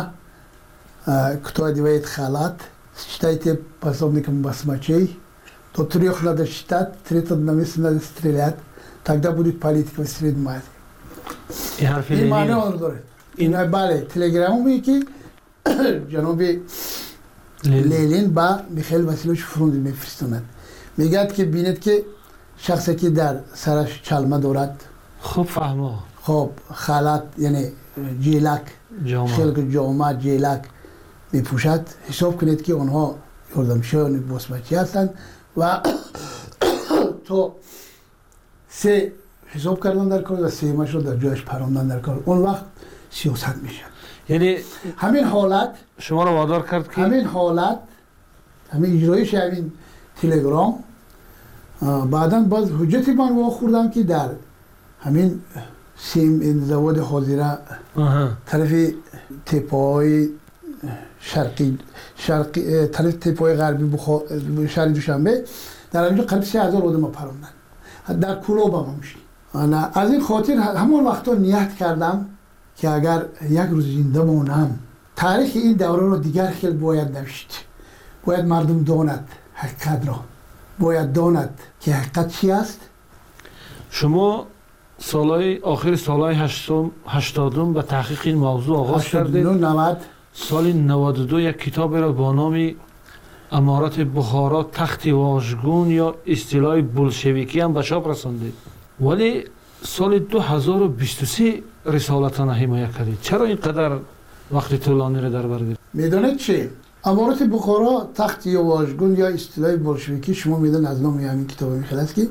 кто 1.42 1.64
одевает 1.64 2.06
халат, 2.06 2.60
считайте 2.96 3.60
пособником 3.80 4.42
басмачей, 4.42 5.18
до 5.74 5.84
трех 5.84 6.22
надо 6.22 6.46
считать, 6.46 6.94
третьего 7.02 7.36
на 7.36 7.52
месте 7.52 7.80
надо 7.80 7.98
стрелять, 7.98 8.56
тогда 9.02 9.32
будет 9.32 9.58
политика 9.58 10.02
в 10.02 10.08
Среднем 10.08 10.48
Азии. 10.48 10.62
И 11.78 11.84
حرف 11.84 12.10
لینین 12.10 12.30
معنی 12.30 12.52
آن 12.52 12.76
داره 12.76 13.02
این 13.36 13.64
بله 13.70 14.00
تلگرام 14.00 14.80
که 14.80 15.00
جناب 16.08 16.42
لینین 17.64 18.34
با 18.34 18.60
میخیل 18.70 19.02
واسیلوش 19.02 19.44
فرونزی 19.44 19.78
میفرستاند 19.78 20.44
میگه 20.96 21.26
که 21.26 21.44
بینید 21.44 21.80
که 21.80 22.04
شخصی 22.57 22.95
که 22.95 23.09
در 23.09 23.39
سرش 23.53 24.01
چلمه 24.01 24.39
دارد. 24.39 24.83
خوب 25.19 25.47
فهمه 25.47 25.91
خب 26.21 26.49
خلط 26.73 27.23
یعنی 27.37 27.71
جیلک 28.19 28.61
خلق 29.27 29.69
جامعه 29.69 30.13
جیلک 30.17 30.61
می 31.31 31.41
پوشد 31.41 31.85
حساب 32.09 32.37
کنید 32.37 32.61
که 32.61 32.75
آنها 32.75 33.15
یاردمشان 33.55 34.27
باسمچی 34.27 34.75
هستند 34.75 35.13
و 35.57 35.81
تو 37.25 37.53
سه 38.69 39.13
حساب 39.45 39.83
کردن 39.83 40.07
در 40.07 40.21
کار 40.21 40.41
و 40.41 40.49
سه 40.49 40.71
رو 40.71 41.01
در 41.01 41.15
جایش 41.15 41.43
پراندن 41.43 41.87
در 41.87 41.99
کار. 41.99 42.23
اون 42.25 42.37
وقت 42.37 42.63
سیاست 43.09 43.55
میشه 43.55 43.83
یعنی 44.29 44.57
همین 44.97 45.23
حالت 45.23 45.69
شما 45.99 46.23
رو 46.23 46.31
وادار 46.31 46.67
کرد 46.67 46.91
که 46.91 47.01
همین 47.01 47.25
حالت 47.25 47.79
همین 48.71 48.97
اجرایش 48.97 49.33
همین 49.33 49.71
تلگرام 50.21 50.83
بعدا 52.11 52.41
باز 52.41 52.71
حجتی 52.71 53.11
من 53.11 53.35
واخوردم 53.35 53.89
که 53.89 54.03
در 54.03 54.29
همین 54.99 55.41
سیم 55.97 56.39
این 56.39 56.59
زواد 56.59 56.97
حاضره. 56.97 57.57
طرف 58.45 58.91
تپای 59.45 60.29
شرقی 61.19 61.77
شرقی 62.15 62.87
طرف 62.87 63.13
تپای 63.13 63.53
غربی 63.53 63.83
بخا... 63.83 64.19
شهر 64.67 64.87
دوشنبه 64.87 65.43
در 65.91 66.03
اینجا 66.03 66.23
قریب 66.23 66.43
سه 66.43 66.63
هزار 66.63 66.83
آدم 66.83 67.11
پروندن 67.11 67.49
در 68.19 68.39
کلوب 68.39 68.73
هم 68.75 68.95
میشی 68.99 69.17
از 69.93 70.11
این 70.11 70.21
خاطر 70.21 70.53
همون 70.53 71.05
وقتا 71.05 71.33
نیت 71.33 71.75
کردم 71.75 72.25
که 72.75 72.89
اگر 72.89 73.25
یک 73.49 73.69
روز 73.69 73.85
زنده 73.85 74.23
مانم 74.23 74.79
تاریخ 75.15 75.51
این 75.55 75.73
دوره 75.73 76.01
رو 76.01 76.17
دیگر 76.17 76.47
خیلی 76.47 76.77
باید 76.77 77.17
نوشت. 77.17 77.65
باید 78.25 78.45
مردم 78.45 78.83
داند 78.83 79.27
حقیقت 79.53 80.07
را. 80.07 80.19
باید 80.79 81.13
داند 81.13 81.59
که 81.81 81.93
حقیقت 81.93 82.27
چی 82.27 82.51
است؟ 82.51 82.79
شما 83.89 84.47
سالهای 84.97 85.57
آخر 85.57 85.95
سالهای 85.95 86.35
هشتادم 87.07 87.73
به 87.73 87.81
تحقیق 87.81 88.21
این 88.23 88.35
موضوع 88.37 88.77
آغاز 88.77 89.05
کردید 89.05 89.47
90 89.47 89.97
سال 90.33 90.73
92 90.73 91.39
یک 91.39 91.57
کتاب 91.57 91.95
را 91.95 92.11
با 92.11 92.33
نام 92.33 92.71
امارت 93.51 93.99
بخارا 93.99 94.63
تخت 94.63 95.07
واژگون 95.07 95.91
یا 95.91 96.15
اصطلاح 96.27 96.81
بولشویکی 96.81 97.59
هم 97.59 97.73
به 97.73 97.83
چاپ 97.83 98.07
رساندید 98.07 98.53
ولی 98.99 99.43
سال 99.83 100.19
2023 100.19 101.63
رسالتان 101.85 102.49
حمایت 102.49 102.97
کردید 102.97 103.17
چرا 103.21 103.45
اینقدر 103.45 103.97
وقت 104.51 104.75
طولانی 104.75 105.21
را 105.21 105.29
در 105.29 105.41
بر 105.41 105.59
گرفت 105.59 105.79
می‌دونید 105.93 106.37
چی 106.37 106.69
امارت 107.07 107.43
بخارا 107.43 108.09
تخت 108.15 108.47
یا 108.47 108.63
واژگون 108.63 109.15
یا 109.15 109.27
اصطلاح 109.27 109.75
بولشویکی 109.75 110.35
شما 110.35 110.59
میدون 110.59 110.85
از 110.85 111.01
نام 111.01 111.19
همین 111.19 111.47
کتاب 111.47 111.71
می‌خواد 111.71 111.99
است 111.99 112.15
که 112.15 112.29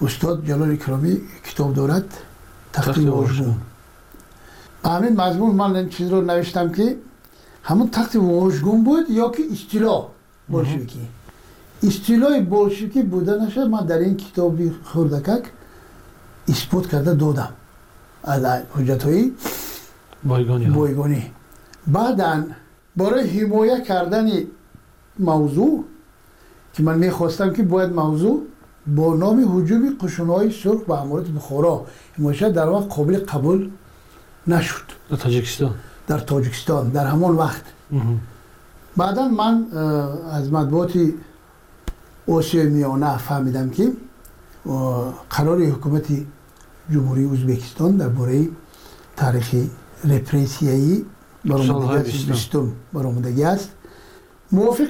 استاد 0.00 0.46
جلال 0.46 0.72
اکرامی 0.72 1.20
کتاب 1.44 1.74
دارد 1.74 2.14
تخت 2.72 2.98
واژگون 2.98 3.56
همین 4.84 5.20
مضمون 5.20 5.54
من 5.54 5.76
این 5.76 5.88
چیز 5.88 6.10
رو 6.10 6.20
نوشتم 6.20 6.72
که 6.72 6.96
همون 7.62 7.90
تخت 7.90 8.16
واژگون 8.16 8.84
بود 8.84 9.10
یا 9.10 9.30
که 9.30 9.42
اصطلاح 9.52 10.06
بولشویکی 10.48 11.08
اصطلاح 11.82 12.40
بولشویکی 12.40 13.02
بودنش 13.02 13.58
من 13.58 13.86
در 13.86 13.98
این 13.98 14.16
کتابی 14.16 14.72
خوردکک 14.84 15.44
اثبات 16.48 16.86
کرده 16.86 17.14
دادم 17.14 17.52
از 18.24 18.44
حجت 18.76 19.02
های 19.02 19.32
بایگانی 20.24 20.64
ها. 20.64 20.74
بایگانی 20.74 21.32
بعدا 21.88 22.44
برای 22.96 23.40
حمایه 23.40 23.80
کردن 23.80 24.28
موضوع 25.18 25.84
که 26.72 26.82
من 26.82 26.98
می‌خواستم 26.98 27.52
که 27.52 27.62
باید 27.62 27.92
موضوع 27.92 28.42
با 28.86 29.14
نام 29.14 29.38
حجوم 29.52 29.96
قشون 30.00 30.28
های 30.28 30.50
سرخ 30.50 30.80
به 30.82 31.00
امارت 31.02 31.26
بخارا. 31.26 31.86
حمایه 32.18 32.50
در 32.50 32.68
وقت 32.68 32.88
قابل 32.88 33.18
قبول 33.18 33.70
نشد. 34.46 34.82
در 35.10 35.16
تاجیکستان؟ 35.16 35.74
در 36.06 36.18
تاجیکستان 36.18 36.88
در 36.88 37.06
همان 37.06 37.36
وقت. 37.36 37.62
بعدا 38.96 39.28
من 39.28 39.66
از 40.30 40.52
مطبوعات 40.52 40.92
آسیای 42.28 42.66
میانه 42.66 43.18
فهمیدم 43.18 43.70
که 43.70 43.92
قرار 45.30 45.62
حکومت 45.62 46.06
جمهوری 46.90 47.24
ازبکستان 47.24 47.96
درباره 47.96 48.48
تاریخ 49.16 49.54
رپریسیایی 50.04 51.06
سالهای 51.46 51.68
برآمدگی 51.72 52.24
بیستم. 52.24 52.72
برآمدگی 52.92 53.44
است 53.44 53.70
موافق 54.52 54.88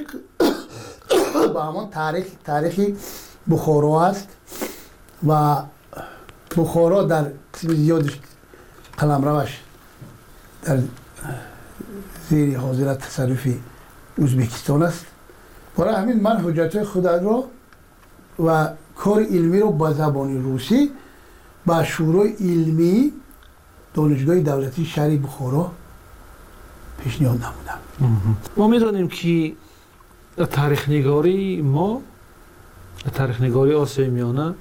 با 1.53 1.63
همان 1.63 1.89
تاریخ 1.89 2.25
تاریخ 2.45 2.79
بخارا 3.49 4.05
است. 4.05 4.27
و 5.27 5.55
بخارا 6.57 7.03
در 7.03 7.25
قسم 7.53 7.75
زیادش 7.75 8.19
قلمروش 8.97 9.61
در 10.63 10.79
زیر 12.29 12.57
حاضرت 12.57 12.99
تصرف 12.99 13.47
ازبکستان 14.23 14.83
است. 14.83 15.05
برای 15.77 15.95
همین 15.95 16.19
من 16.19 16.37
حجت 16.37 16.83
خود 16.83 17.07
را 17.07 17.43
و 18.45 18.69
کار 18.95 19.23
علمی 19.23 19.59
رو 19.59 19.71
با 19.71 19.93
زبان 19.93 20.43
روسی 20.43 20.91
با 21.65 21.83
شورای 21.83 22.29
علمی 22.29 23.13
دانشگاه 23.93 24.39
دولتی 24.39 24.85
شهر 24.85 25.17
بخارا 25.17 25.71
پیشنهاد 27.03 27.39
نمودم 27.43 27.79
ما 28.57 28.67
می‌دانیم 28.67 29.07
که 29.07 29.53
تاریخ 30.51 30.89
نگاری 30.89 31.61
ما 31.61 32.01
تاریخ 33.13 33.41
نگاری 33.41 33.73
آسیای 33.73 34.09
میانه 34.09 34.53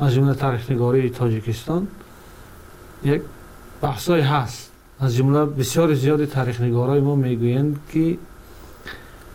از 0.00 0.14
جمله 0.14 0.34
تاریخ 0.34 0.70
نگاری 0.70 1.10
تاجیکستان 1.10 1.88
یک 3.04 3.22
بحثای 3.82 4.20
هست. 4.20 4.70
از 5.00 5.16
جمله 5.16 5.44
بسیار 5.44 5.94
زیاد 5.94 6.24
تاریخ 6.24 6.60
نگارای 6.60 7.00
ما 7.00 7.14
می‌گویند 7.14 7.80
که 7.92 8.18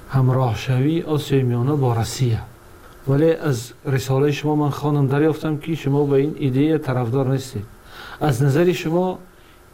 همراه 0.10 0.56
شوی 0.56 1.02
آسیای 1.02 1.44
میانه 1.44 1.74
با 1.74 1.94
روسیه 1.94 2.42
ولی 3.08 3.32
از 3.32 3.72
رساله 3.86 4.32
شما 4.32 4.56
من 4.56 4.70
خانم 4.70 5.08
دریافتم 5.08 5.58
که 5.58 5.76
شما 5.76 6.06
به 6.06 6.16
این 6.16 6.36
ایده 6.40 6.78
طرفدار 6.78 7.28
نیستید. 7.28 7.66
از 8.22 8.44
نظر 8.44 8.72
شما 8.72 9.20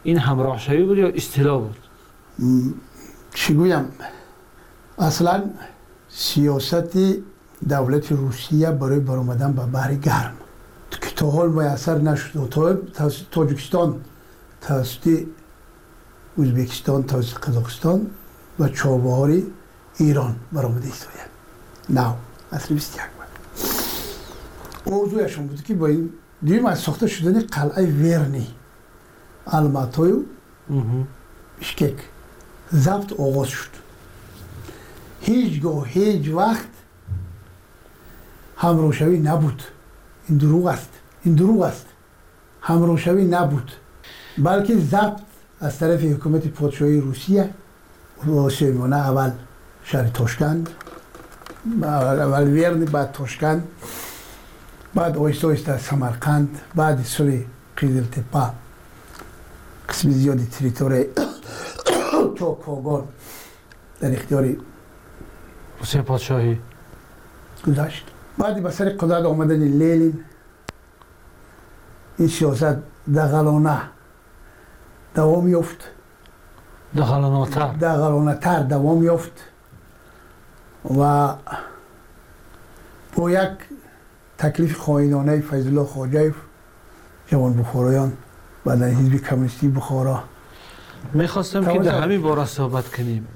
این 0.02 0.18
همراه 0.18 0.58
شوی 0.58 0.82
بود 0.82 0.98
یا 0.98 1.08
اصطلاح 1.08 1.60
بود؟ 1.60 1.76
چی 3.34 3.54
گویم؟ 3.54 3.84
اصلا 4.98 5.44
سیاست 6.08 6.98
دولت 7.68 8.12
روسیه 8.12 8.70
برای 8.70 9.00
برآمدن 9.00 9.52
به 9.52 9.66
بحر 9.66 9.94
گرم. 9.94 10.34
که 10.90 11.10
تا 11.16 11.30
حال 11.30 11.52
میسر 11.52 11.98
نشد. 11.98 12.36
و 12.36 12.46
تا 12.46 12.74
توسط 12.74 13.22
تاجیکستان 13.30 14.00
توسط 14.60 15.26
ازبکستان 16.38 17.02
توسط 17.02 17.36
قزاقستان 17.36 18.06
و 18.58 18.68
چابهار 18.68 19.42
ایران 19.96 20.36
برآمده 20.52 20.86
ایستاید 20.86 21.28
نو 21.90 22.12
اصل 22.52 22.74
21 22.74 23.00
بود. 23.00 24.94
موضوعشون 24.94 25.46
بود 25.46 25.62
که 25.62 25.74
با 25.74 25.86
این 25.86 26.10
دویم 26.46 26.66
از 26.66 26.78
ساخته 26.78 27.06
شدن 27.06 27.40
قلعه 27.40 27.86
ورنی 27.86 28.46
الماتوی 29.46 30.24
بشکک. 31.60 32.13
ضبط 32.74 33.12
آغاز 33.12 33.48
شد. 33.48 33.70
هیچگاه 35.20 35.88
هیچ 35.88 36.28
وقت 36.28 36.68
همراهشوی 38.56 39.18
نبود. 39.18 39.62
این 40.28 40.38
دروغ 40.38 40.66
است. 40.66 40.90
این 41.24 41.34
دروغ 41.34 41.62
است. 41.62 41.86
همراهشوی 42.60 43.24
نبود. 43.24 43.72
بلکه 44.38 44.78
ضبط 44.78 45.20
از 45.60 45.78
طرف 45.78 46.02
حکومت 46.02 46.46
پادشاهی 46.46 47.00
روسیه 47.00 47.50
و 48.26 48.50
سیمانه 48.50 48.96
اول 48.96 49.30
شهر 49.84 50.08
تاشکند 50.08 50.70
اول 51.82 52.58
ورن 52.58 52.84
بعد 52.84 53.12
تاشکند 53.12 53.68
بعد 54.94 55.16
آیسته 55.16 55.46
آیسته 55.46 55.78
سمرقند 55.78 56.60
بعد 56.74 57.04
سوی 57.04 57.44
قیدل 57.76 58.04
تپه 58.04 58.50
قسم 59.88 60.10
زیادی 60.10 60.46
تریتوری 60.46 61.06
تا 62.28 62.52
کاغان 62.52 63.08
در 64.00 64.12
اختیار 64.12 64.56
روسیه 65.78 66.02
پادشاهی. 66.02 66.60
گذشت 67.66 68.06
بعدی 68.38 68.60
به 68.60 68.70
سر 68.70 68.88
قدرت 68.88 69.24
آمدن 69.24 69.56
لینین 69.56 70.24
این 72.18 72.28
سیاست 72.28 72.76
دغلانه. 73.14 73.80
دوام 75.14 75.48
یافت. 75.48 75.90
دخلاناتر 76.96 77.66
دغلانه 77.66 78.34
تر 78.34 78.62
دوام 78.62 79.02
یافت. 79.02 79.32
و 80.98 81.28
با 83.16 83.30
یک 83.30 83.50
تکلیف 84.38 84.78
خواهینانه 84.78 85.40
فیض 85.40 85.78
خواجه 85.78 86.34
جوان 87.26 87.52
بخارایان 87.52 88.12
در 88.64 88.88
حزب 88.88 89.16
کمونیستی 89.16 89.68
بخارا 89.68 90.22
می‌خواستم 91.12 91.72
که. 91.72 91.78
در 91.78 92.00
همین 92.00 92.22
باره 92.22 92.44
صحبت 92.44 92.88
کنیم 92.88 93.28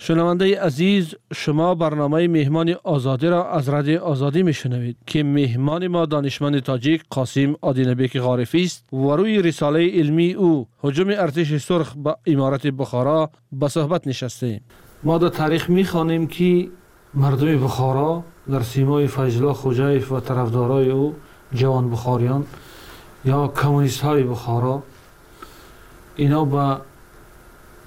شنونده 0.00 0.60
عزیز 0.60 1.14
شما 1.34 1.74
برنامه 1.74 2.28
مهمان 2.28 2.74
آزادی 2.84 3.26
را 3.26 3.50
از 3.50 3.68
رادیو 3.68 4.00
آزادی 4.00 4.42
میشنوید 4.42 4.96
که 5.06 5.22
مهمان 5.22 5.86
ما 5.86 6.06
دانشمند 6.06 6.60
تاجیک 6.60 7.02
قاسم 7.10 7.54
آدینبک 7.60 8.18
غارفی 8.18 8.64
است 8.64 8.92
و 8.92 9.16
روی 9.16 9.42
رساله 9.42 9.90
علمی 9.90 10.32
او 10.32 10.66
حجوم 10.78 11.08
ارتش 11.08 11.56
سرخ 11.56 11.94
به 11.96 12.16
امارت 12.26 12.66
بخارا 12.66 13.30
به 13.52 13.68
صحبت 13.68 14.06
نشسته 14.06 14.60
ما 15.02 15.18
در 15.18 15.28
تاریخ 15.28 15.70
می‌خوانیم 15.70 16.26
که 16.26 16.68
مردم 17.14 17.64
بخارا 17.64 18.24
در 18.50 18.62
سیمای 18.62 19.06
فیضلا 19.06 19.52
خوجایف 19.52 20.12
و 20.12 20.20
طرفدارای 20.20 20.90
او 20.90 21.14
جوان 21.54 21.90
بخاریان 21.90 22.46
یا 23.24 23.48
کمونیست 23.48 24.00
های 24.00 24.22
بخارا 24.22 24.82
اینا 26.16 26.44
به 26.44 26.76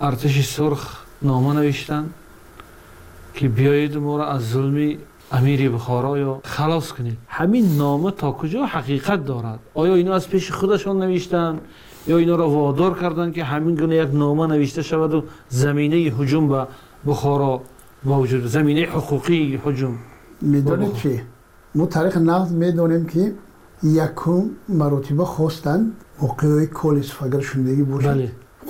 артиши 0.02 0.42
сурх 0.42 1.06
нома 1.22 1.54
навиштанд 1.54 2.10
ки 3.36 3.46
биёед 3.48 3.96
моро 3.96 4.24
аз 4.24 4.44
зулми 4.44 5.00
амири 5.30 5.70
бухороё 5.70 6.42
халос 6.44 6.92
кунед. 6.92 7.18
Ҳамин 7.38 7.78
нома 7.78 8.12
то 8.12 8.34
куҷо 8.34 8.66
ҳақиқат 8.74 9.24
дорад? 9.24 9.60
Оё 9.76 9.96
ино 10.02 10.12
аз 10.14 10.26
пеши 10.26 10.52
худашон 10.52 10.98
навиштанд 10.98 11.60
ё 12.08 12.18
инро 12.24 12.48
водор 12.50 12.98
карданд 12.98 13.34
ки 13.36 13.42
ҳамин 13.42 13.76
гуна 13.80 13.94
як 13.94 14.12
нома 14.14 14.48
навишта 14.48 14.82
шаваду 14.84 15.26
заминаи 15.50 16.10
ҳуҷум 16.18 16.48
ба 16.48 16.68
бухоро 17.04 17.62
мавҷуд 18.04 18.44
заминаи 18.56 18.88
ҳуқуқии 18.94 19.60
ҳуҷум? 19.64 19.94
Медонед 20.42 20.94
чи 21.02 21.22
мо 21.76 21.86
таърихи 21.86 22.20
нағд 22.32 22.50
медонем 22.64 23.06
ки 23.06 23.24
якум 23.84 24.44
маротиба 24.68 25.26
хостанд 25.26 25.94
воқеаи 26.20 26.68
колес 26.80 27.10
агар 27.20 27.44
шунидаги 27.44 27.84
бошад 27.84 28.18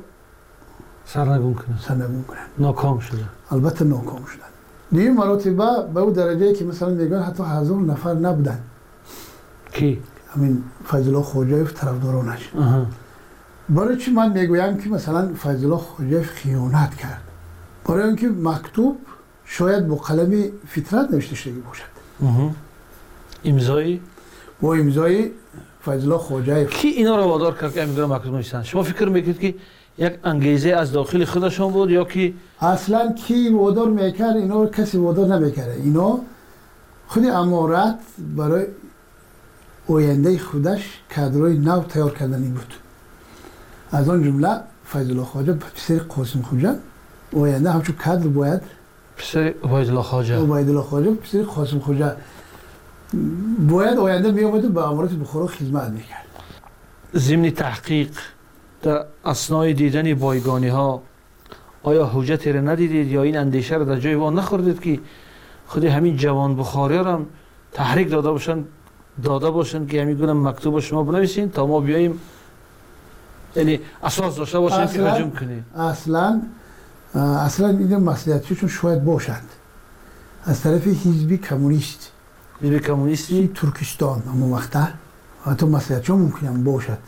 سرنگون 1.06 1.54
کنند 1.54 1.80
سرنگون 1.82 2.22
کنن. 2.22 2.38
ناکام 2.58 2.98
شده 2.98 3.24
البته 3.50 3.84
ناکام 3.84 4.24
شدن. 4.24 4.46
دیگه 4.92 5.10
مراتبه 5.10 5.92
به 5.94 6.00
او 6.00 6.10
درجه 6.10 6.52
که 6.52 6.64
مثلا 6.64 6.88
میگن 6.88 7.22
حتی 7.22 7.42
هزار 7.42 7.80
نفر 7.80 8.14
نبودن. 8.14 8.58
کی؟ 9.72 10.02
همین 10.34 10.62
فیضالله 10.84 11.22
خوجایف 11.22 11.74
طرفدارانش. 11.74 12.52
برای 13.68 13.96
چی 13.96 14.10
من 14.10 14.32
می‌گویم 14.32 14.76
که 14.76 14.88
مثلا 14.90 15.34
فیضالله 15.34 15.76
خوجایف 15.76 16.30
خیانت 16.30 16.94
کرد؟ 16.94 17.20
برای 17.84 18.06
اینکه 18.06 18.28
مکتوب 18.28 18.96
شاید 19.44 19.88
با 19.88 19.96
قلم 19.96 20.44
فطرت 20.68 21.10
نوشته 21.10 21.34
شده 21.34 21.60
باشد. 21.60 21.84
امضای 23.44 24.00
با 24.60 24.74
امضای 24.74 25.30
فیضالله 25.86 26.18
خوجایف 26.18 26.70
کی 26.70 26.88
اینا 26.88 27.16
را 27.16 27.28
وادار 27.28 27.54
کرد 27.58 27.74
که 27.74 27.82
امیر 27.82 28.04
مکتوب 28.04 28.34
نوشتن 28.34 28.62
شما 28.62 28.82
فکر 28.82 29.08
می‌کنید 29.08 29.40
که 29.40 29.54
یک 29.98 30.12
انگیزه 30.24 30.70
از 30.70 30.92
داخل 30.92 31.24
خودشان 31.24 31.72
بود 31.72 31.90
یا 31.90 32.04
که 32.04 32.32
اصلا 32.60 33.12
کی 33.12 33.48
وادار 33.48 33.88
می‌کرد 33.88 34.36
اینا 34.36 34.62
رو 34.62 34.68
کسی 34.68 34.98
وادار 34.98 35.26
نمی‌کرده 35.26 35.72
اینا 35.72 36.18
خود 37.06 37.24
امارت 37.26 37.98
برای 38.36 38.66
آینده 39.88 40.38
خودش 40.38 40.82
کادرای 41.16 41.58
نو 41.58 41.82
تیار 41.82 42.14
کردنی 42.14 42.48
بود. 42.48 42.74
از 43.90 44.08
آن 44.08 44.24
جمله 44.24 44.60
فیض 44.84 45.10
الله 45.10 45.24
خواجه 45.24 45.52
پسر 45.52 45.98
قاسم 45.98 46.42
خوجه 46.42 46.74
آینده 47.36 47.70
همچون 47.70 47.96
کادر 47.96 48.26
باید 48.26 48.60
پسر 49.16 49.54
عبید 49.64 49.88
الله 49.88 50.02
خواجه. 50.02 50.36
عبید 50.38 50.68
الله 50.68 50.82
خواجه 50.82 51.10
پسر 51.10 51.42
قاسم 51.42 51.78
خوجه 51.78 52.12
باید 53.68 53.98
آینده 53.98 54.32
می 54.32 54.44
آمد 54.44 54.64
و 54.64 54.68
به 54.68 54.88
امارات 54.88 55.10
بخارا 55.10 55.46
خدمت 55.46 55.90
می‌کرد. 55.90 56.26
ضمن 57.14 57.50
تحقیق 57.50 58.10
در 58.82 59.04
اسنای 59.24 59.74
دیدن 59.74 60.14
بایگانی 60.14 60.68
ها 60.68 61.02
آیا 61.82 62.06
حجتی 62.06 62.52
را 62.52 62.60
ندیدید 62.60 63.08
یا 63.08 63.22
این 63.22 63.36
اندیشه 63.36 63.76
را 63.76 63.84
در 63.84 64.00
جای 64.00 64.14
وان 64.14 64.38
نخوردید 64.38 64.80
که 64.80 65.00
خود 65.66 65.84
همین 65.84 66.16
جوان 66.16 66.56
بخاری 66.56 66.98
را 66.98 67.12
هم 67.12 67.26
تحریک 67.72 68.10
داده 68.10 68.30
باشن 68.30 68.64
داده 69.22 69.50
باشن 69.50 69.86
که 69.86 70.02
همین 70.02 70.16
گونه 70.16 70.32
مکتوب 70.32 70.80
شما 70.80 71.02
بنویسین 71.02 71.50
تا 71.50 71.66
ما 71.66 71.80
بیاییم 71.80 72.20
یعنی 73.56 73.80
اساس 74.02 74.36
داشته 74.36 74.58
باشن 74.58 74.86
که 74.86 75.02
هجوم 75.02 75.30
کنیم. 75.30 75.66
اصلا 75.76 76.42
اصلا 77.14 77.68
این 77.68 77.96
مسئولیتشون 77.96 78.68
شاید 78.68 79.04
باشد 79.04 79.32
از 80.44 80.62
طرف 80.62 80.86
حزبی 80.86 81.38
کمونیست. 81.38 82.12
حزب 82.62 82.78
کمونیستی 82.78 83.48
ترکستان 83.54 84.22
اما 84.28 84.46
وقتا 84.56 84.88
حتی 85.44 85.66
مسئولیتشون 85.66 86.18
ممکن 86.18 86.64
باشد 86.64 86.98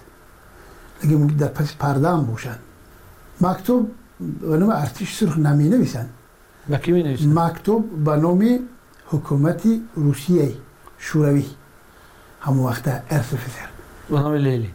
لیکن 1.03 1.27
در 1.27 1.49
پس 1.49 1.75
پرده 1.75 2.09
هم 2.09 2.27
باشد 2.27 2.59
مکتوب 3.41 3.91
به 4.41 4.57
نام 4.57 4.71
ارتش 4.71 5.17
سرخ 5.17 5.39
نمی 5.39 5.69
نویسن 5.69 6.09
کی 6.83 6.93
می 6.93 7.03
نویسن؟ 7.03 7.39
مکتوب 7.39 8.05
به 8.05 8.17
نام 8.17 8.59
حکومت 9.07 9.63
روسیه 9.95 10.55
شوروی 10.99 11.45
همون 12.41 12.67
وقت 12.67 12.89
ارس 13.11 13.35
فسر 13.35 13.69
به 14.11 14.21
نام 14.21 14.35
لیلی 14.35 14.71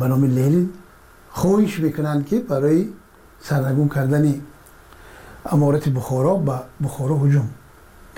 به 0.00 0.08
نام 0.08 0.24
لیلی 0.24 0.70
خواهش 1.30 1.78
می‌کنن 1.78 2.24
که 2.24 2.38
برای 2.40 2.88
سرنگون 3.40 3.88
کردن 3.88 4.40
امارت 5.46 5.88
بخارا 5.88 6.34
به 6.34 6.54
بخارا 6.84 7.16
هجوم 7.16 7.48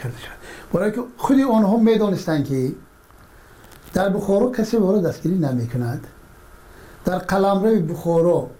کرده 0.02 0.18
شد. 0.18 0.28
برای 0.72 0.92
که 0.92 1.02
خود 1.16 1.40
آنها 1.40 1.76
می‌دانستند 1.76 2.48
که 2.48 2.72
در 3.94 4.08
بخارا 4.08 4.50
کسی 4.50 4.76
وارد 4.76 5.06
دستگیری 5.06 5.38
نمی 5.38 5.68
کند 5.68 6.06
در 7.04 7.18
قلمرو 7.18 7.80
بخارا 7.80 8.50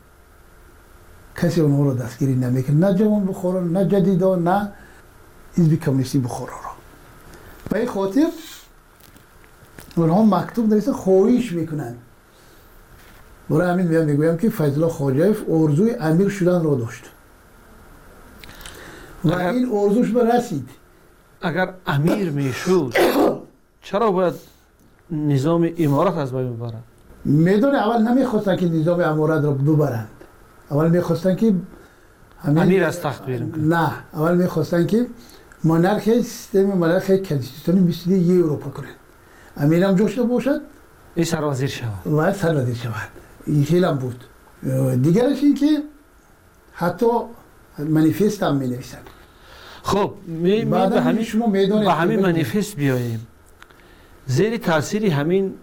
کسی 1.36 1.60
اونها 1.60 1.82
رو 1.82 1.94
دستگیری 1.94 2.34
نمی 2.34 2.62
کند 2.62 2.84
نه 2.84 2.94
جوان 2.94 3.26
بخارا 3.26 3.60
نه 3.60 3.84
جدیدا 3.84 4.36
نه 4.36 4.72
حزب 5.54 5.74
کمونیستی 5.74 6.18
بخارا 6.18 6.52
را. 6.52 6.70
به 7.70 7.78
این 7.78 7.88
خاطر 7.88 8.26
اونها 9.96 10.22
مکتوب 10.22 10.70
نویسه 10.70 10.92
خواهش 10.92 11.52
می‌کنند. 11.52 11.98
برای 13.50 13.70
همین 13.70 13.86
میام 13.86 14.04
می‌گویم 14.04 14.36
که 14.36 14.50
فیض 14.50 14.78
الله 14.78 15.36
ارزوی 15.50 15.94
امیر 15.94 16.28
شدن 16.28 16.64
را 16.64 16.74
داشت. 16.74 17.04
و 19.24 19.34
این 19.34 19.72
ارزوش 19.72 20.10
به 20.10 20.36
رسید. 20.36 20.68
اگر 21.42 21.74
امیر 21.86 22.30
می‌شود 22.30 22.96
چرا 23.82 24.10
باید 24.10 24.34
نظام 25.10 25.70
امارت 25.78 26.16
از 26.16 26.32
بین 26.32 26.56
ببرند؟ 26.56 26.84
می‌دونه 27.24 27.78
اول 27.78 28.02
نمی‌خواستن 28.02 28.56
که 28.56 28.68
نظام 28.68 29.00
امارت 29.00 29.44
را 29.44 29.50
ببرند. 29.50 30.08
اول 30.70 30.90
می‌خواستن 30.90 31.36
که 31.36 31.54
امیر 32.44 32.84
از 32.84 33.00
تخت 33.00 33.26
بیرون 33.26 33.52
نه 33.56 33.90
اول 34.12 34.36
می‌خواستن 34.36 34.86
که 34.86 35.06
مونارخ 35.64 36.04
سیستم 36.04 36.62
مونارخ 36.62 37.10
کنستیتوشنی 37.10 37.80
مثل 37.80 38.10
یه 38.10 38.44
اروپا 38.44 38.70
کنند. 38.70 38.94
امیر 39.56 39.84
هم 39.84 39.94
جوشته 39.94 40.22
باشد. 40.22 40.60
این 41.14 41.24
سروازیر 41.24 41.68
شود. 41.68 42.06
و 42.06 42.32
سروازیر 42.32 42.74
شود. 42.74 43.08
این 43.46 43.64
خیلی 43.64 43.84
هم 43.84 43.98
بود. 43.98 44.24
دیگرش 45.02 45.42
این 45.42 45.54
خب 49.82 50.12
می, 50.26 50.64
به 50.64 51.00
همین 51.00 51.24
شما 51.24 51.46
می‌دانید 51.46 51.84
به 51.84 51.92
همین 51.92 52.20
منیفست 52.20 52.76
بیاییم. 52.76 53.26
زیر 54.26 54.56
تاثیر 54.56 55.06
همین 55.06 55.54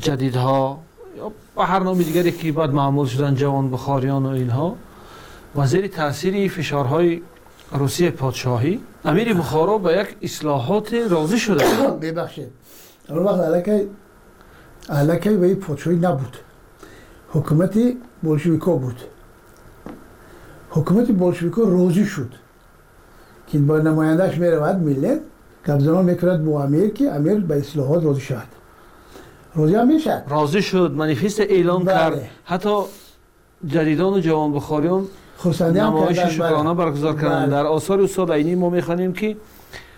جدیدها 0.00 0.78
یا 1.16 1.32
به 1.56 1.64
هر 1.64 1.78
نام 1.78 1.98
دیگری 1.98 2.32
که 2.32 2.52
بعد 2.52 2.70
معمول 2.70 3.06
شدن 3.06 3.34
جوان 3.34 3.70
بخاریان 3.70 4.26
و 4.26 4.28
اینها. 4.28 4.76
و 5.56 5.66
زیر 5.66 5.86
تاثیر 5.86 6.50
فشارهای 6.50 7.22
روسیه 7.72 8.10
پادشاهی. 8.10 8.80
امیر 9.04 9.34
بخارا 9.34 9.78
به 9.78 9.92
یک 9.92 10.16
اصلاحات 10.22 10.94
راضی 10.94 11.38
شده. 11.38 11.64
ببخشید. 12.02 12.48
اون 13.08 13.18
وقت 13.18 13.40
علاکه 13.40 13.86
علاکه 14.88 15.30
به 15.30 15.54
پادشاهی 15.54 15.96
نبود. 15.96 16.36
حکومت 17.28 17.78
بولشویکا 18.22 18.76
بود. 18.76 19.00
حکومت 20.70 21.10
بولشویکا 21.10 21.62
راضی 21.62 22.04
شد. 22.04 22.30
که 23.46 23.58
با 23.58 23.78
نمایندهش 23.78 24.38
می‌رود 24.38 24.76
ملت. 24.76 25.20
قبضان 25.66 26.04
می‌کرد 26.04 26.44
با 26.44 26.62
امیر 26.62 26.90
که 26.90 27.12
امیر 27.12 27.40
به 27.40 27.58
اصلاحات 27.58 28.04
راضی 28.04 28.20
شد. 28.20 28.42
راضی 29.54 29.74
هم 29.74 29.88
می‌شد 29.88 30.22
راضی 30.28 30.62
شد 30.62 30.90
منیفست 30.90 31.40
اعلان 31.40 31.84
بله. 31.84 31.94
کرد. 31.94 32.28
حتی 32.44 32.80
جدیدان 33.66 34.12
و 34.12 34.18
جوان 34.18 34.52
بخاریان 34.52 35.04
نمایش 35.60 36.16
کردن. 36.16 36.30
شکرانه 36.30 36.74
بله. 36.74 36.84
برگزار 36.84 37.14
کردن. 37.14 37.40
بله. 37.42 37.50
در 37.50 37.66
آثار 37.66 38.00
استاد 38.00 38.32
عینی 38.32 38.54
ما 38.54 38.70
می‌خوانیم 38.70 39.12
که 39.12 39.36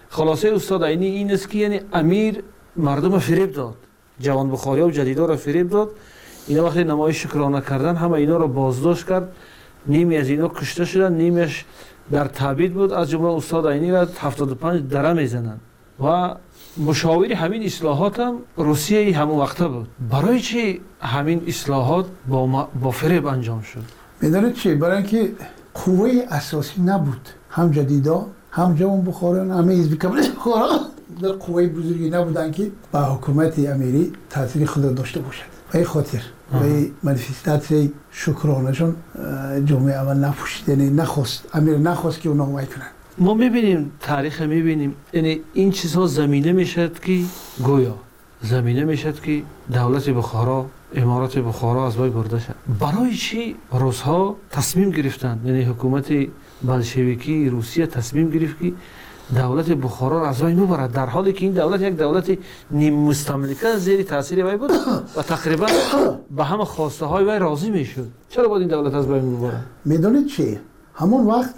خلاصه 0.09 0.53
استاد 0.55 0.85
عینی 0.85 1.07
این 1.07 1.33
است 1.33 1.51
که 1.51 1.59
یعنی 1.59 1.81
امیر 1.93 2.43
مردم 2.77 3.19
فریب 3.19 3.53
داد. 3.53 3.75
جوان 4.21 4.51
بخاری 4.51 4.83
و 4.83 4.91
جدیدا 4.91 5.27
را 5.27 5.37
فریب 5.37 5.71
داد. 5.71 5.91
اینا 6.47 6.65
وقتی 6.65 6.85
نمایش 6.85 7.23
شکرانه 7.23 7.61
کردن 7.61 7.97
همه 7.97 8.13
اینا 8.13 8.37
را 8.37 8.47
بازداشت 8.47 9.09
کرد. 9.09 9.29
نیمی 9.87 10.17
از 10.17 10.29
اینا 10.29 10.49
کشته 10.49 10.85
شدن. 10.85 11.13
نیمیش 11.13 11.65
در 12.13 12.25
تبعید 12.25 12.75
بود. 12.75 12.93
از 12.93 13.11
جمله 13.11 13.29
استاد 13.29 13.67
عینی 13.67 13.91
را 13.91 14.09
75 14.21 14.89
دره 14.89 15.13
می‌زنند. 15.13 15.61
و 16.05 16.35
مشاور 16.87 17.33
همین 17.33 17.63
اصلاحات 17.63 18.21
هم 18.21 18.35
روسیه 18.57 19.19
همون 19.19 19.39
وقته 19.39 19.69
بود. 19.69 19.89
برای 20.11 20.41
چی 20.41 20.81
همین 21.01 21.43
اصلاحات 21.47 22.07
با, 22.29 22.47
ما- 22.47 22.69
با 22.83 22.91
فریب 22.91 23.27
انجام 23.27 23.63
شد؟ 23.63 23.83
می‌دونید 24.21 24.55
چی؟ 24.55 24.75
برای 24.75 24.97
اینکه 24.97 25.33
قوه 25.75 26.11
اساسی 26.31 26.83
نبود. 26.83 27.29
هم 27.51 27.71
جدیدا 27.71 28.27
هم 28.51 28.75
جوان 28.75 29.03
بخاران 29.03 29.51
همه 29.51 29.75
حزب 29.75 29.99
کمونیست 29.99 30.33
در 31.23 31.29
قوه 31.29 31.67
بزرگی 31.67 32.11
نبودن 32.11 32.51
که 32.51 32.71
با 32.93 33.01
حکومت 33.01 33.59
امیری 33.59 34.13
تاثیر 34.31 34.67
خود 34.67 34.95
داشته 34.95 35.21
باشد. 35.21 35.43
به 35.73 35.85
خاطر 35.85 36.23
به 36.53 36.65
این 36.65 36.91
منفستات 37.03 37.89
شکرانشون 38.11 38.97
اه، 39.15 39.61
جامعه 39.61 39.95
اول 39.95 40.17
نپوشید 40.17 40.69
یعنی 40.69 40.91
نخواست 40.91 41.49
امیر 41.55 41.79
نخواست 41.79 42.21
که 42.21 42.29
اونا 42.29 42.45
حمایت 42.47 42.75
کنن. 42.75 42.87
ما 43.19 43.35
می‌بینیم 43.35 43.93
تاریخ 44.01 44.43
می‌بینیم 44.43 44.95
یعنی 45.13 45.41
این 45.55 45.71
چیزها 45.71 46.07
زمینه 46.07 46.53
می‌شد 46.53 46.99
که 46.99 47.21
گویا 47.65 47.95
زمینه 48.43 48.85
می‌شد 48.85 49.21
که 49.21 49.43
دولت 49.73 50.11
بخارا 50.11 50.67
امارات 50.95 51.39
بخارا 51.39 51.87
از 51.87 51.97
بای 51.97 52.11
برده 52.11 52.39
شد. 52.39 52.55
برای 52.81 53.15
چی 53.15 53.57
روسها 53.73 54.37
تصمیم 54.51 54.91
گرفتند؟ 54.91 55.47
یعنی 55.47 55.63
حکومت 55.63 56.13
بلشویکی 56.63 57.49
روسیه 57.49 57.87
تصمیم 57.87 58.31
گرفت 58.31 58.59
که 58.59 58.73
دولت 59.35 59.71
بخارا 59.71 60.19
را 60.19 60.29
از 60.29 60.43
بین 60.43 60.67
ببرد 60.67 60.93
در 60.93 61.07
حالی 61.07 61.33
که 61.33 61.45
این 61.45 61.55
دولت 61.55 61.81
یک 61.81 61.97
دولت 61.97 62.39
نیم 62.71 62.95
مستملکه 62.95 63.77
زیر 63.77 64.03
تاثیر 64.03 64.47
وی 64.47 64.57
بود 64.57 64.71
و 65.17 65.23
تقریبا 65.23 65.67
به 66.37 66.45
همه 66.45 66.65
خواسته 66.65 67.07
های 67.07 67.25
وی 67.25 67.39
راضی 67.39 67.71
می‌شد. 67.71 68.07
چرا 68.29 68.49
باید 68.49 68.61
این 68.61 68.71
دولت 68.71 68.95
از 68.95 69.09
بین 69.09 69.37
ببرد 69.37 69.65
می‌دونید 69.85 70.27
چی؟ 70.27 70.59
همون 70.95 71.27
وقت 71.27 71.55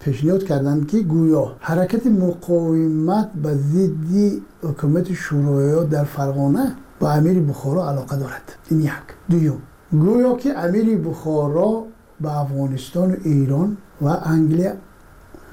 پیشنهاد 0.00 0.44
کردند 0.44 0.88
که 0.90 1.00
گویا 1.00 1.56
حرکت 1.60 2.06
مقاومت 2.06 3.30
به 3.42 3.54
ضد 3.54 4.40
حکومت 4.62 5.12
شوروی 5.12 5.86
در 5.86 6.04
فرغانه 6.04 6.76
با 7.00 7.10
امیر 7.10 7.40
بخارا 7.40 7.88
علاقه 7.90 8.16
دارد. 8.16 8.56
این 8.70 8.80
یک. 8.80 8.92
دوم 9.30 9.58
گویا 9.90 10.36
که 10.36 10.58
امیر 10.58 10.98
بخارا 10.98 11.84
به 12.20 12.40
افغانستان 12.40 13.12
و 13.12 13.16
ایران 13.24 13.76
و 14.02 14.06
انگلیا 14.24 14.72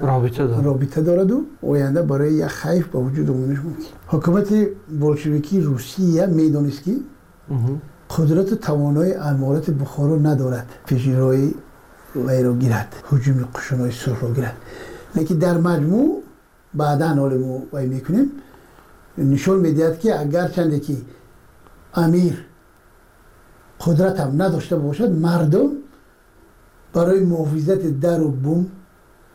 رابطه 0.00 0.46
دارد. 0.46 0.64
رابطه 0.64 1.02
دارد 1.02 1.30
و 1.30 1.44
آینده 1.62 2.02
برای 2.02 2.32
یک 2.32 2.46
خیف 2.46 2.86
به 2.86 2.98
وجود 2.98 3.30
آمدنش 3.30 3.58
ممکن. 3.58 3.82
حکومت 4.06 4.48
بولشویکی 5.00 5.60
روسیه 5.60 6.26
می‌دانست 6.26 6.82
که 6.82 6.96
قدرت 8.16 8.54
توانای 8.54 9.14
امارت 9.14 9.70
بخارا 9.70 10.16
ندارد. 10.16 10.66
پیشروی 10.86 11.54
وی 12.16 12.42
را 12.42 12.52
گیرد. 12.54 12.96
حجوم 13.10 13.48
قشنهای 13.54 13.90
سرخ 13.90 14.22
را 14.22 14.32
گیرد. 14.32 14.56
لیکن 15.14 15.34
در 15.34 15.58
مجموع 15.58 16.22
بعدا 16.74 17.08
حال 17.08 17.38
ما 17.38 17.62
وی 17.72 17.86
می‌کنیم. 17.86 18.30
نشان 19.18 19.60
می‌دهد 19.60 19.98
که 19.98 20.20
اگر 20.20 20.48
چنده 20.48 20.80
که 20.80 20.96
امیر 21.94 22.44
قدرت 23.86 24.20
هم 24.20 24.42
نداشته 24.42 24.76
باشد 24.76 25.10
مردم 25.10 25.68
برای 26.92 27.24
محافظت 27.24 28.00
در 28.00 28.20
و 28.22 28.28
بوم 28.30 28.66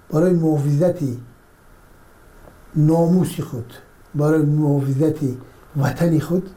برای 0.10 0.34
محافظت 0.34 1.04
ناموس 2.76 3.42
خود 3.42 3.74
برای 4.16 4.42
محافظت 4.42 5.20
وطن 5.78 6.20
خود 6.20 6.50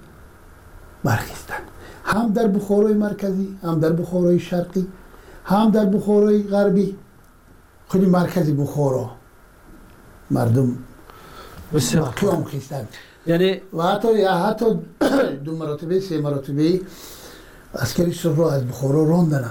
برخیستند 1.05 1.63
هم 2.05 2.33
در 2.33 2.47
بخارای 2.49 2.95
مرکزی 2.95 3.59
هم 3.63 3.81
در 3.81 3.93
بخارای 3.93 4.39
شرقی 4.39 4.87
هم 5.49 5.71
در 5.71 5.85
بخارای 5.85 6.43
غربی. 6.43 6.97
خود 7.89 8.09
مرکز 8.09 8.51
بخارا. 8.51 9.11
مردم 10.31 10.79
بسیار 11.75 12.09
قیام 12.09 12.45
خیستند 12.45 12.89
یعنی 13.27 13.61
و 13.73 13.83
حتی 13.83 14.25
حتی 14.25 14.65
دو 15.45 15.57
مراتبه 15.57 16.01
سه 16.01 16.21
مراتبه 16.21 16.81
اسکری 17.75 18.15
رو 18.25 18.43
از 18.43 18.67
بخارا 18.67 19.05
راندن. 19.05 19.51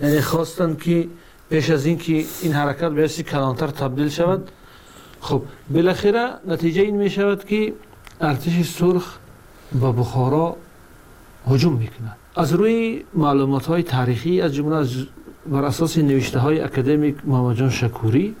یعنی 0.00 0.20
خواستن 0.20 0.76
که 0.76 1.08
پیش 1.50 1.70
از 1.70 1.86
این 1.86 1.98
که 1.98 2.24
این 2.42 2.52
حرکت 2.52 2.90
به 2.90 3.08
کلانتر 3.08 3.66
تبدیل 3.66 4.08
شود 4.08 4.50
خب 5.20 5.42
بالاخره 5.70 6.30
نتیجه 6.46 6.82
این 6.82 6.96
می 6.96 7.10
شود 7.10 7.44
که 7.44 7.72
ارتش 8.20 8.62
سرخ 8.62 9.18
به 9.80 9.92
بخارا 9.92 10.56
هجوم 11.46 11.72
می‌کنند 11.72 12.16
از 12.36 12.52
روی 12.52 13.04
معلومات 13.14 13.66
های 13.66 13.82
تاریخی 13.82 14.40
از 14.40 14.54
جمله 14.54 14.76
از 14.76 14.94
بر 15.46 15.64
اساس 15.64 15.98
نوشته 15.98 16.38
های 16.38 16.60
اکادمیک 16.60 17.16
محمد 17.24 17.56
جان 17.56 17.70
شکوری 17.70 18.36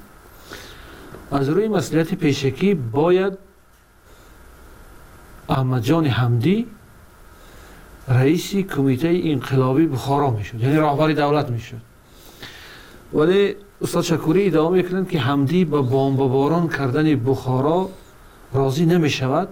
از 1.32 1.48
روی 1.48 1.68
مسئولیت 1.68 2.14
پیشکی 2.14 2.74
باید 2.74 3.38
احمد 5.48 5.82
جان 5.82 6.06
حمدی 6.06 6.66
رئیس 8.08 8.56
کمیته 8.56 9.20
انقلابی 9.24 9.86
بخارا 9.86 10.30
می‌شد 10.30 10.60
یعنی 10.60 10.76
راهبر 10.76 11.12
دولت 11.12 11.50
می‌شد. 11.50 11.87
ولی 13.14 13.54
استاد 13.82 14.02
شکوری 14.02 14.46
ادامه 14.46 14.76
می‌کنند 14.82 15.08
که 15.08 15.18
حمدی 15.18 15.64
به 15.64 15.80
باران 15.80 16.68
کردن 16.68 17.14
بخارا 17.14 17.88
راضی 18.54 18.86
نمی 18.86 19.10
شود 19.10 19.48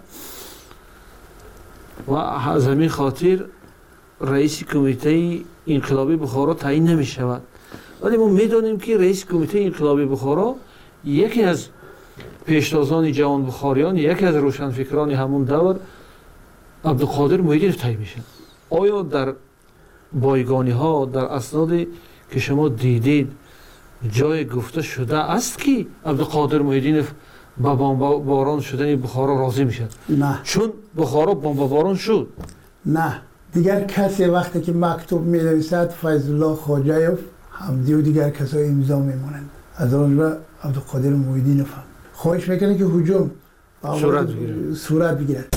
و 2.06 2.12
از 2.12 2.68
همین 2.68 2.88
خاطر 2.88 3.44
رئیس 4.20 4.64
کمیته 4.64 5.40
انقلابی 5.66 6.16
بخارا 6.16 6.54
تعیین 6.54 6.84
نمی 6.84 7.06
شود 7.06 7.42
ولی 8.02 8.16
ما 8.16 8.28
می‌دانیم 8.28 8.78
که 8.78 8.98
رئیس 8.98 9.24
کمیته 9.24 9.58
انقلابی 9.58 10.04
بخارا 10.04 10.54
یکی 11.04 11.42
از 11.42 11.68
پیشتازان 12.46 13.12
جوان 13.12 13.46
بخاریان 13.46 13.96
یکی 13.96 14.24
از 14.26 14.34
روشنفکران 14.34 15.10
همون 15.10 15.44
دور 15.44 15.76
عبدالقادر 16.84 17.40
محیدین 17.40 17.72
تعیین 17.72 17.98
میشه 17.98 18.20
آیا 18.70 19.02
در 19.02 19.34
بایگانی 20.12 20.70
ها 20.70 21.04
در 21.04 21.24
اسنادی 21.24 21.88
که 22.30 22.40
شما 22.40 22.68
دیدید 22.68 23.32
جای 24.12 24.44
گفته 24.44 24.82
شده 24.82 25.16
است 25.16 25.58
که 25.58 25.86
عبدالقادر 26.06 26.58
محیدین 26.58 27.04
با 27.58 27.74
باران 28.18 28.60
شدن 28.60 28.96
بخارا 28.96 29.40
راضی 29.40 29.64
می‌شد 29.64 29.90
نه. 30.08 30.38
چون 30.42 30.72
بخارا 30.96 31.34
باران 31.34 31.94
شد. 31.94 32.28
نه. 32.86 33.20
دیگر 33.52 33.84
کسی 33.84 34.24
وقتی 34.24 34.60
که 34.60 34.72
مکتوب 34.72 35.22
می 35.22 35.38
نویسد 35.38 35.90
فیض 35.90 36.30
الله 36.30 36.54
خواجایف 36.54 37.18
حمدی 37.50 37.94
و 37.94 38.00
دیگر 38.00 38.30
کسای 38.30 38.68
امضا 38.68 38.98
میمونند 38.98 39.50
از 39.76 39.94
آن 39.94 40.16
را 40.18 40.36
عبدالقادر 40.64 41.10
محیدین 41.10 41.64
فهم 41.64 41.82
خواهش 42.12 42.48
می‌کنه 42.48 42.78
که 42.78 42.84
حجوم. 42.84 43.30
صورت 44.74 45.18
بگیرد. 45.18 45.55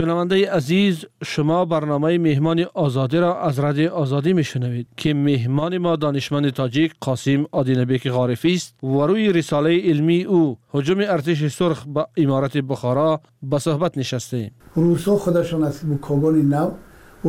شنونده 0.00 0.50
عزیز 0.50 1.04
شما 1.24 1.64
برنامه 1.64 2.18
مهمان 2.18 2.64
آزادی 2.74 3.16
را 3.16 3.40
از 3.40 3.58
رادیو 3.58 3.90
آزادی 3.90 4.32
میشنوید 4.32 4.86
که 4.96 5.14
مهمان 5.14 5.78
ما 5.78 5.96
دانشمند 5.96 6.50
تاجیک 6.50 6.94
قاسم 7.00 7.46
آدینبیک 7.52 8.08
غارفی 8.08 8.54
است 8.54 8.84
و 8.84 9.06
روی 9.06 9.32
رساله 9.32 9.80
علمی 9.80 10.22
او 10.22 10.58
حجوم 10.68 10.98
ارتش 10.98 11.46
سرخ 11.46 11.84
به 11.86 12.06
امارت 12.16 12.56
بخارا 12.56 13.20
به 13.42 13.58
صحبت 13.58 13.98
نشسته. 13.98 14.36
ایم 14.36 14.50
روسا 14.74 15.16
خودشان 15.16 15.64
از 15.64 15.80
بکاگان 15.90 16.34
نو 16.34 16.70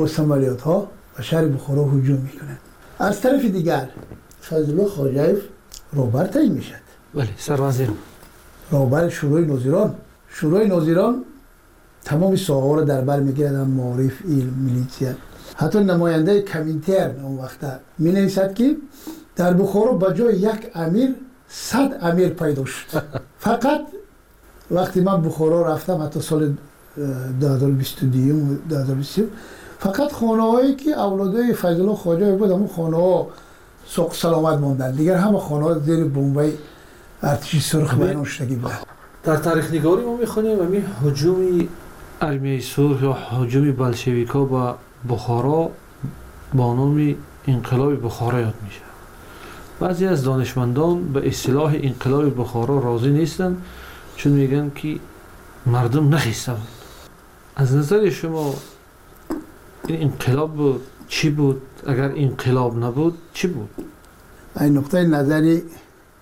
و 0.03 0.07
سمالیات 0.07 0.61
ها 0.61 0.87
و 1.19 1.21
شهر 1.21 1.47
بخارا 1.47 1.83
حجوم 1.83 2.17
می‌کنند 2.17 2.59
از 2.99 3.21
طرف 3.21 3.45
دیگر 3.45 3.89
فضل 4.49 4.85
خاجایف 4.85 5.39
روبر 5.93 6.27
تعیین 6.27 6.51
می‌شد 6.51 6.75
بله 7.13 7.29
سروازیر 7.37 7.89
روبر 8.71 9.09
شروع 9.09 9.41
نوزیران. 9.41 9.95
شروع 10.29 10.67
نوزیران 10.67 11.25
تمام 12.05 12.35
ساقه 12.35 12.75
رو 12.75 12.83
در 12.83 13.01
بر 13.01 13.19
میگیردن 13.19 13.61
معارف 13.67 14.25
علم 14.25 14.53
میلیتیا. 14.57 15.13
حتی 15.55 15.79
نماینده 15.79 16.41
کمیتر 16.41 17.11
اون 17.23 17.37
وقت 17.37 17.79
می 17.97 18.11
نویسد 18.11 18.53
که 18.53 18.77
در 19.35 19.53
بخارا 19.53 19.93
با 19.93 20.13
جای 20.13 20.35
یک 20.35 20.71
امیر 20.75 21.15
صد 21.47 21.97
امیر 22.01 22.29
پیدا 22.29 22.65
شد. 22.65 23.03
فقط 23.39 23.81
وقتی 24.71 25.01
من 25.01 25.21
بخارا 25.21 25.73
رفتم 25.73 26.01
حتی 26.03 26.21
سال 26.21 26.53
2022 27.39 28.35
و 28.35 28.55
2023 28.69 29.27
فقط 29.79 30.11
خانه 30.11 30.41
هایی 30.51 30.75
که 30.75 30.91
اولادای 30.91 31.55
الله 31.63 31.95
خواجه 31.95 32.35
بود 32.35 32.51
همون 32.51 32.67
خانه 32.67 32.97
ها 32.97 33.27
سوق 33.85 34.13
سلامت 34.13 34.59
ماندن 34.59 34.91
دیگر 34.91 35.15
همه 35.15 35.39
خانه 35.39 35.65
ها 35.65 35.79
زیر 35.79 36.03
بمبای 36.03 36.53
ارتشی 37.23 37.59
سرخ 37.59 37.95
بیان 37.95 38.23
شدگی 38.23 38.55
بود 38.55 38.71
در 39.23 39.37
تاریخ 39.37 39.73
نگاری 39.73 40.05
ما 40.05 40.15
می‌خونیم 40.15 40.59
و 40.59 40.63
می 40.63 40.83
حجومی 41.03 41.69
армияи 42.20 42.62
сурх 42.72 42.98
ё 43.10 43.12
ҳуҷуми 43.30 43.72
болшевикҳо 43.82 44.42
ба 44.54 44.64
бухоро 45.10 45.62
бо 46.58 46.66
номи 46.74 47.16
инқилоби 47.52 47.96
бухоро 48.06 48.38
ёд 48.50 48.56
мешавад 48.66 48.96
баъзе 49.80 50.06
аз 50.14 50.20
донишмандон 50.22 50.96
ба 51.14 51.20
истилоҳи 51.30 51.78
инқилоби 51.88 52.30
бухоро 52.40 52.74
розӣ 52.86 53.10
нестанд 53.20 53.56
чун 54.18 54.32
мегӯянд 54.40 54.74
ки 54.78 55.00
мардум 55.66 56.06
нахиста 56.10 56.52
буд 56.52 56.72
аз 57.56 57.70
назари 57.70 58.10
шумо 58.10 58.54
ин 59.88 59.96
инқилоб 60.06 60.50
буд 60.60 60.82
чӣ 61.08 61.30
буд 61.30 61.60
агар 61.86 62.10
инқилоб 62.24 62.72
набуд 62.84 63.14
чӣ 63.36 63.46
буд 63.54 63.70
ай 64.54 64.68
нуқтаи 64.70 65.06
назари 65.16 65.64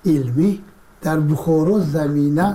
илмӣ 0.05 0.51
дар 1.05 1.21
бухоро 1.21 1.79
замина 1.81 2.49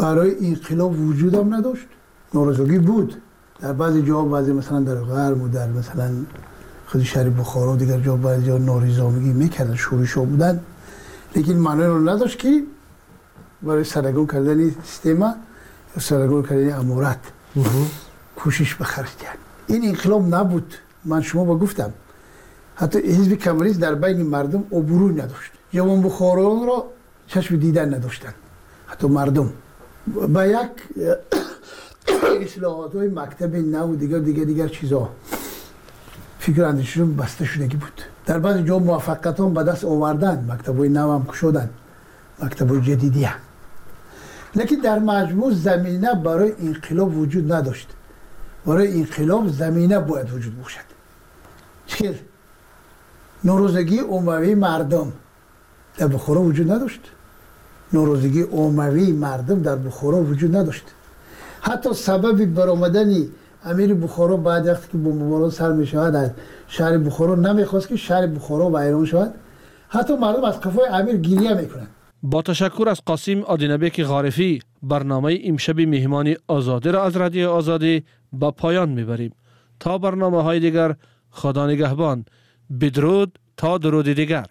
برای 0.00 0.46
انقلاب 0.46 1.00
وجود 1.00 1.34
هم 1.34 1.54
نداشت. 1.54 1.86
نارضاگی 2.34 2.78
بود. 2.78 3.14
در 3.60 3.72
بعضی 3.72 4.02
جا 4.02 4.22
بعضی 4.22 4.52
مثلا 4.52 4.80
در 4.80 4.94
غرب 4.94 5.42
و 5.42 5.48
در 5.48 5.68
مثلا 5.68 6.10
خود 6.86 7.02
شهر 7.02 7.28
بخارا 7.28 7.72
و 7.72 7.76
دیگر 7.76 8.00
جا 8.00 8.16
بعضی 8.16 8.46
جا 8.46 8.58
ناریزامگی 8.58 9.32
می‌کردن 9.32 9.74
شورش 9.74 10.12
ها 10.12 10.24
بودن. 10.24 10.60
لیکن 11.36 11.52
معنی 11.52 11.82
رو 11.82 12.08
نداشت 12.08 12.38
که 12.38 12.62
برای 13.62 13.84
سرگون 13.84 14.26
کردن 14.26 14.70
سیستما 14.84 15.34
یا 15.96 16.02
سرگون 16.02 16.42
کردن 16.42 16.78
امورت 16.78 17.18
کوشش 18.36 18.74
بخرج 18.74 19.16
کرد. 19.16 19.38
این 19.66 19.88
انقلاب 19.88 20.34
نبود. 20.34 20.74
من 21.04 21.22
شما 21.22 21.44
با 21.44 21.58
گفتم. 21.58 21.92
حتی 22.74 22.98
حزب 22.98 23.34
کمونیست 23.34 23.80
در 23.80 23.94
بین 23.94 24.22
مردم 24.22 24.64
عبور 24.72 25.12
نداشت. 25.12 25.52
جوان 25.72 26.02
بخاران 26.02 26.66
را 26.66 26.84
چشم 27.26 27.56
دیدن 27.56 27.94
نداشتن. 27.94 28.34
حتی 28.86 29.08
مردم. 29.08 29.52
با 30.06 30.46
یک 30.46 30.70
اصلاحات 32.44 32.94
های 32.94 33.08
مکتب 33.08 33.56
نو 33.56 33.96
دیگر 33.96 34.18
دیگر 34.18 34.44
دیگر 34.44 34.68
چیزا. 34.68 35.08
فکر 36.38 36.64
اندیششون 36.64 37.16
بسته 37.16 37.44
شدگی 37.44 37.76
بود. 37.76 38.02
در 38.26 38.38
بعض 38.38 38.56
جا 38.56 38.78
موفقیت 38.78 39.40
هم 39.40 39.54
به 39.54 39.62
دست 39.62 39.84
آوردن 39.84 40.44
مکتب 40.48 40.78
های 40.78 40.88
نو 40.88 41.12
هم 41.12 41.32
شدن. 41.32 41.70
مکتب 42.42 42.70
های 42.70 42.80
جدیدی 42.80 43.24
هم. 43.24 43.38
لیکن 44.54 44.76
در 44.76 44.98
مجموع 44.98 45.52
زمینه 45.54 46.14
برای 46.14 46.52
انقلاب 46.58 47.16
وجود 47.16 47.52
نداشت. 47.52 47.88
برای 48.66 48.92
انقلاب 48.98 49.48
زمینه 49.48 49.98
باید 49.98 50.32
وجود 50.32 50.62
باشد. 50.62 50.90
چیز 51.86 52.14
نوروزگی 53.44 53.98
عمومی 53.98 54.54
مردم. 54.54 55.12
در 55.98 56.06
بخورا 56.06 56.42
وجود 56.42 56.72
نداشت. 56.72 57.00
نوروزگی 57.92 58.42
عموی 58.42 59.12
مردم 59.12 59.62
در 59.62 59.76
بخارا 59.76 60.18
وجود 60.18 60.56
نداشت. 60.56 60.84
حتی 61.60 61.94
سبب 61.94 62.44
برآمدن 62.44 63.26
امیر 63.64 63.94
بخارا 63.94 64.36
بعد 64.36 64.66
وقتی 64.66 64.88
که 64.92 64.98
بمباران 64.98 65.50
سر 65.50 65.72
می 65.72 65.86
شود 65.86 66.14
از 66.14 66.30
شهر 66.68 66.98
بخارا 66.98 67.34
نمی‌خواست 67.34 67.88
که 67.88 67.96
شهر 67.96 68.26
بخارا 68.26 68.70
ویران 68.70 69.04
شود. 69.04 69.34
حتی 69.88 70.16
مردم 70.16 70.44
از 70.44 70.60
قفای 70.60 70.88
امیر 70.88 71.16
گریه 71.16 71.54
می‌کنند. 71.54 71.88
با 72.22 72.42
تشکر 72.42 72.88
از 72.88 73.00
قاسم 73.06 73.42
آدینبک 73.42 74.04
غارفی 74.04 74.62
برنامه 74.82 75.38
امشب 75.44 75.80
مهمان 75.80 76.34
آزادی 76.48 76.88
را 76.88 77.04
از 77.04 77.16
رادیو 77.16 77.50
آزادی 77.50 78.04
به 78.32 78.50
پایان 78.50 78.88
می‌بریم. 78.88 79.32
تا 79.80 79.98
برنامه 79.98 80.42
های 80.42 80.60
دیگر 80.60 80.94
خدا 81.30 81.66
نگهبان. 81.66 82.24
بدرود 82.80 83.38
تا 83.56 83.78
درود 83.78 84.12
دیگر. 84.12 84.46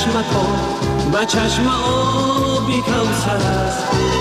چشمت 0.00 0.32
ها 0.32 0.46
و 1.12 1.24
چشم 1.24 1.68
آبی 1.68 2.80
کوسر 2.80 3.36
است. 3.36 4.19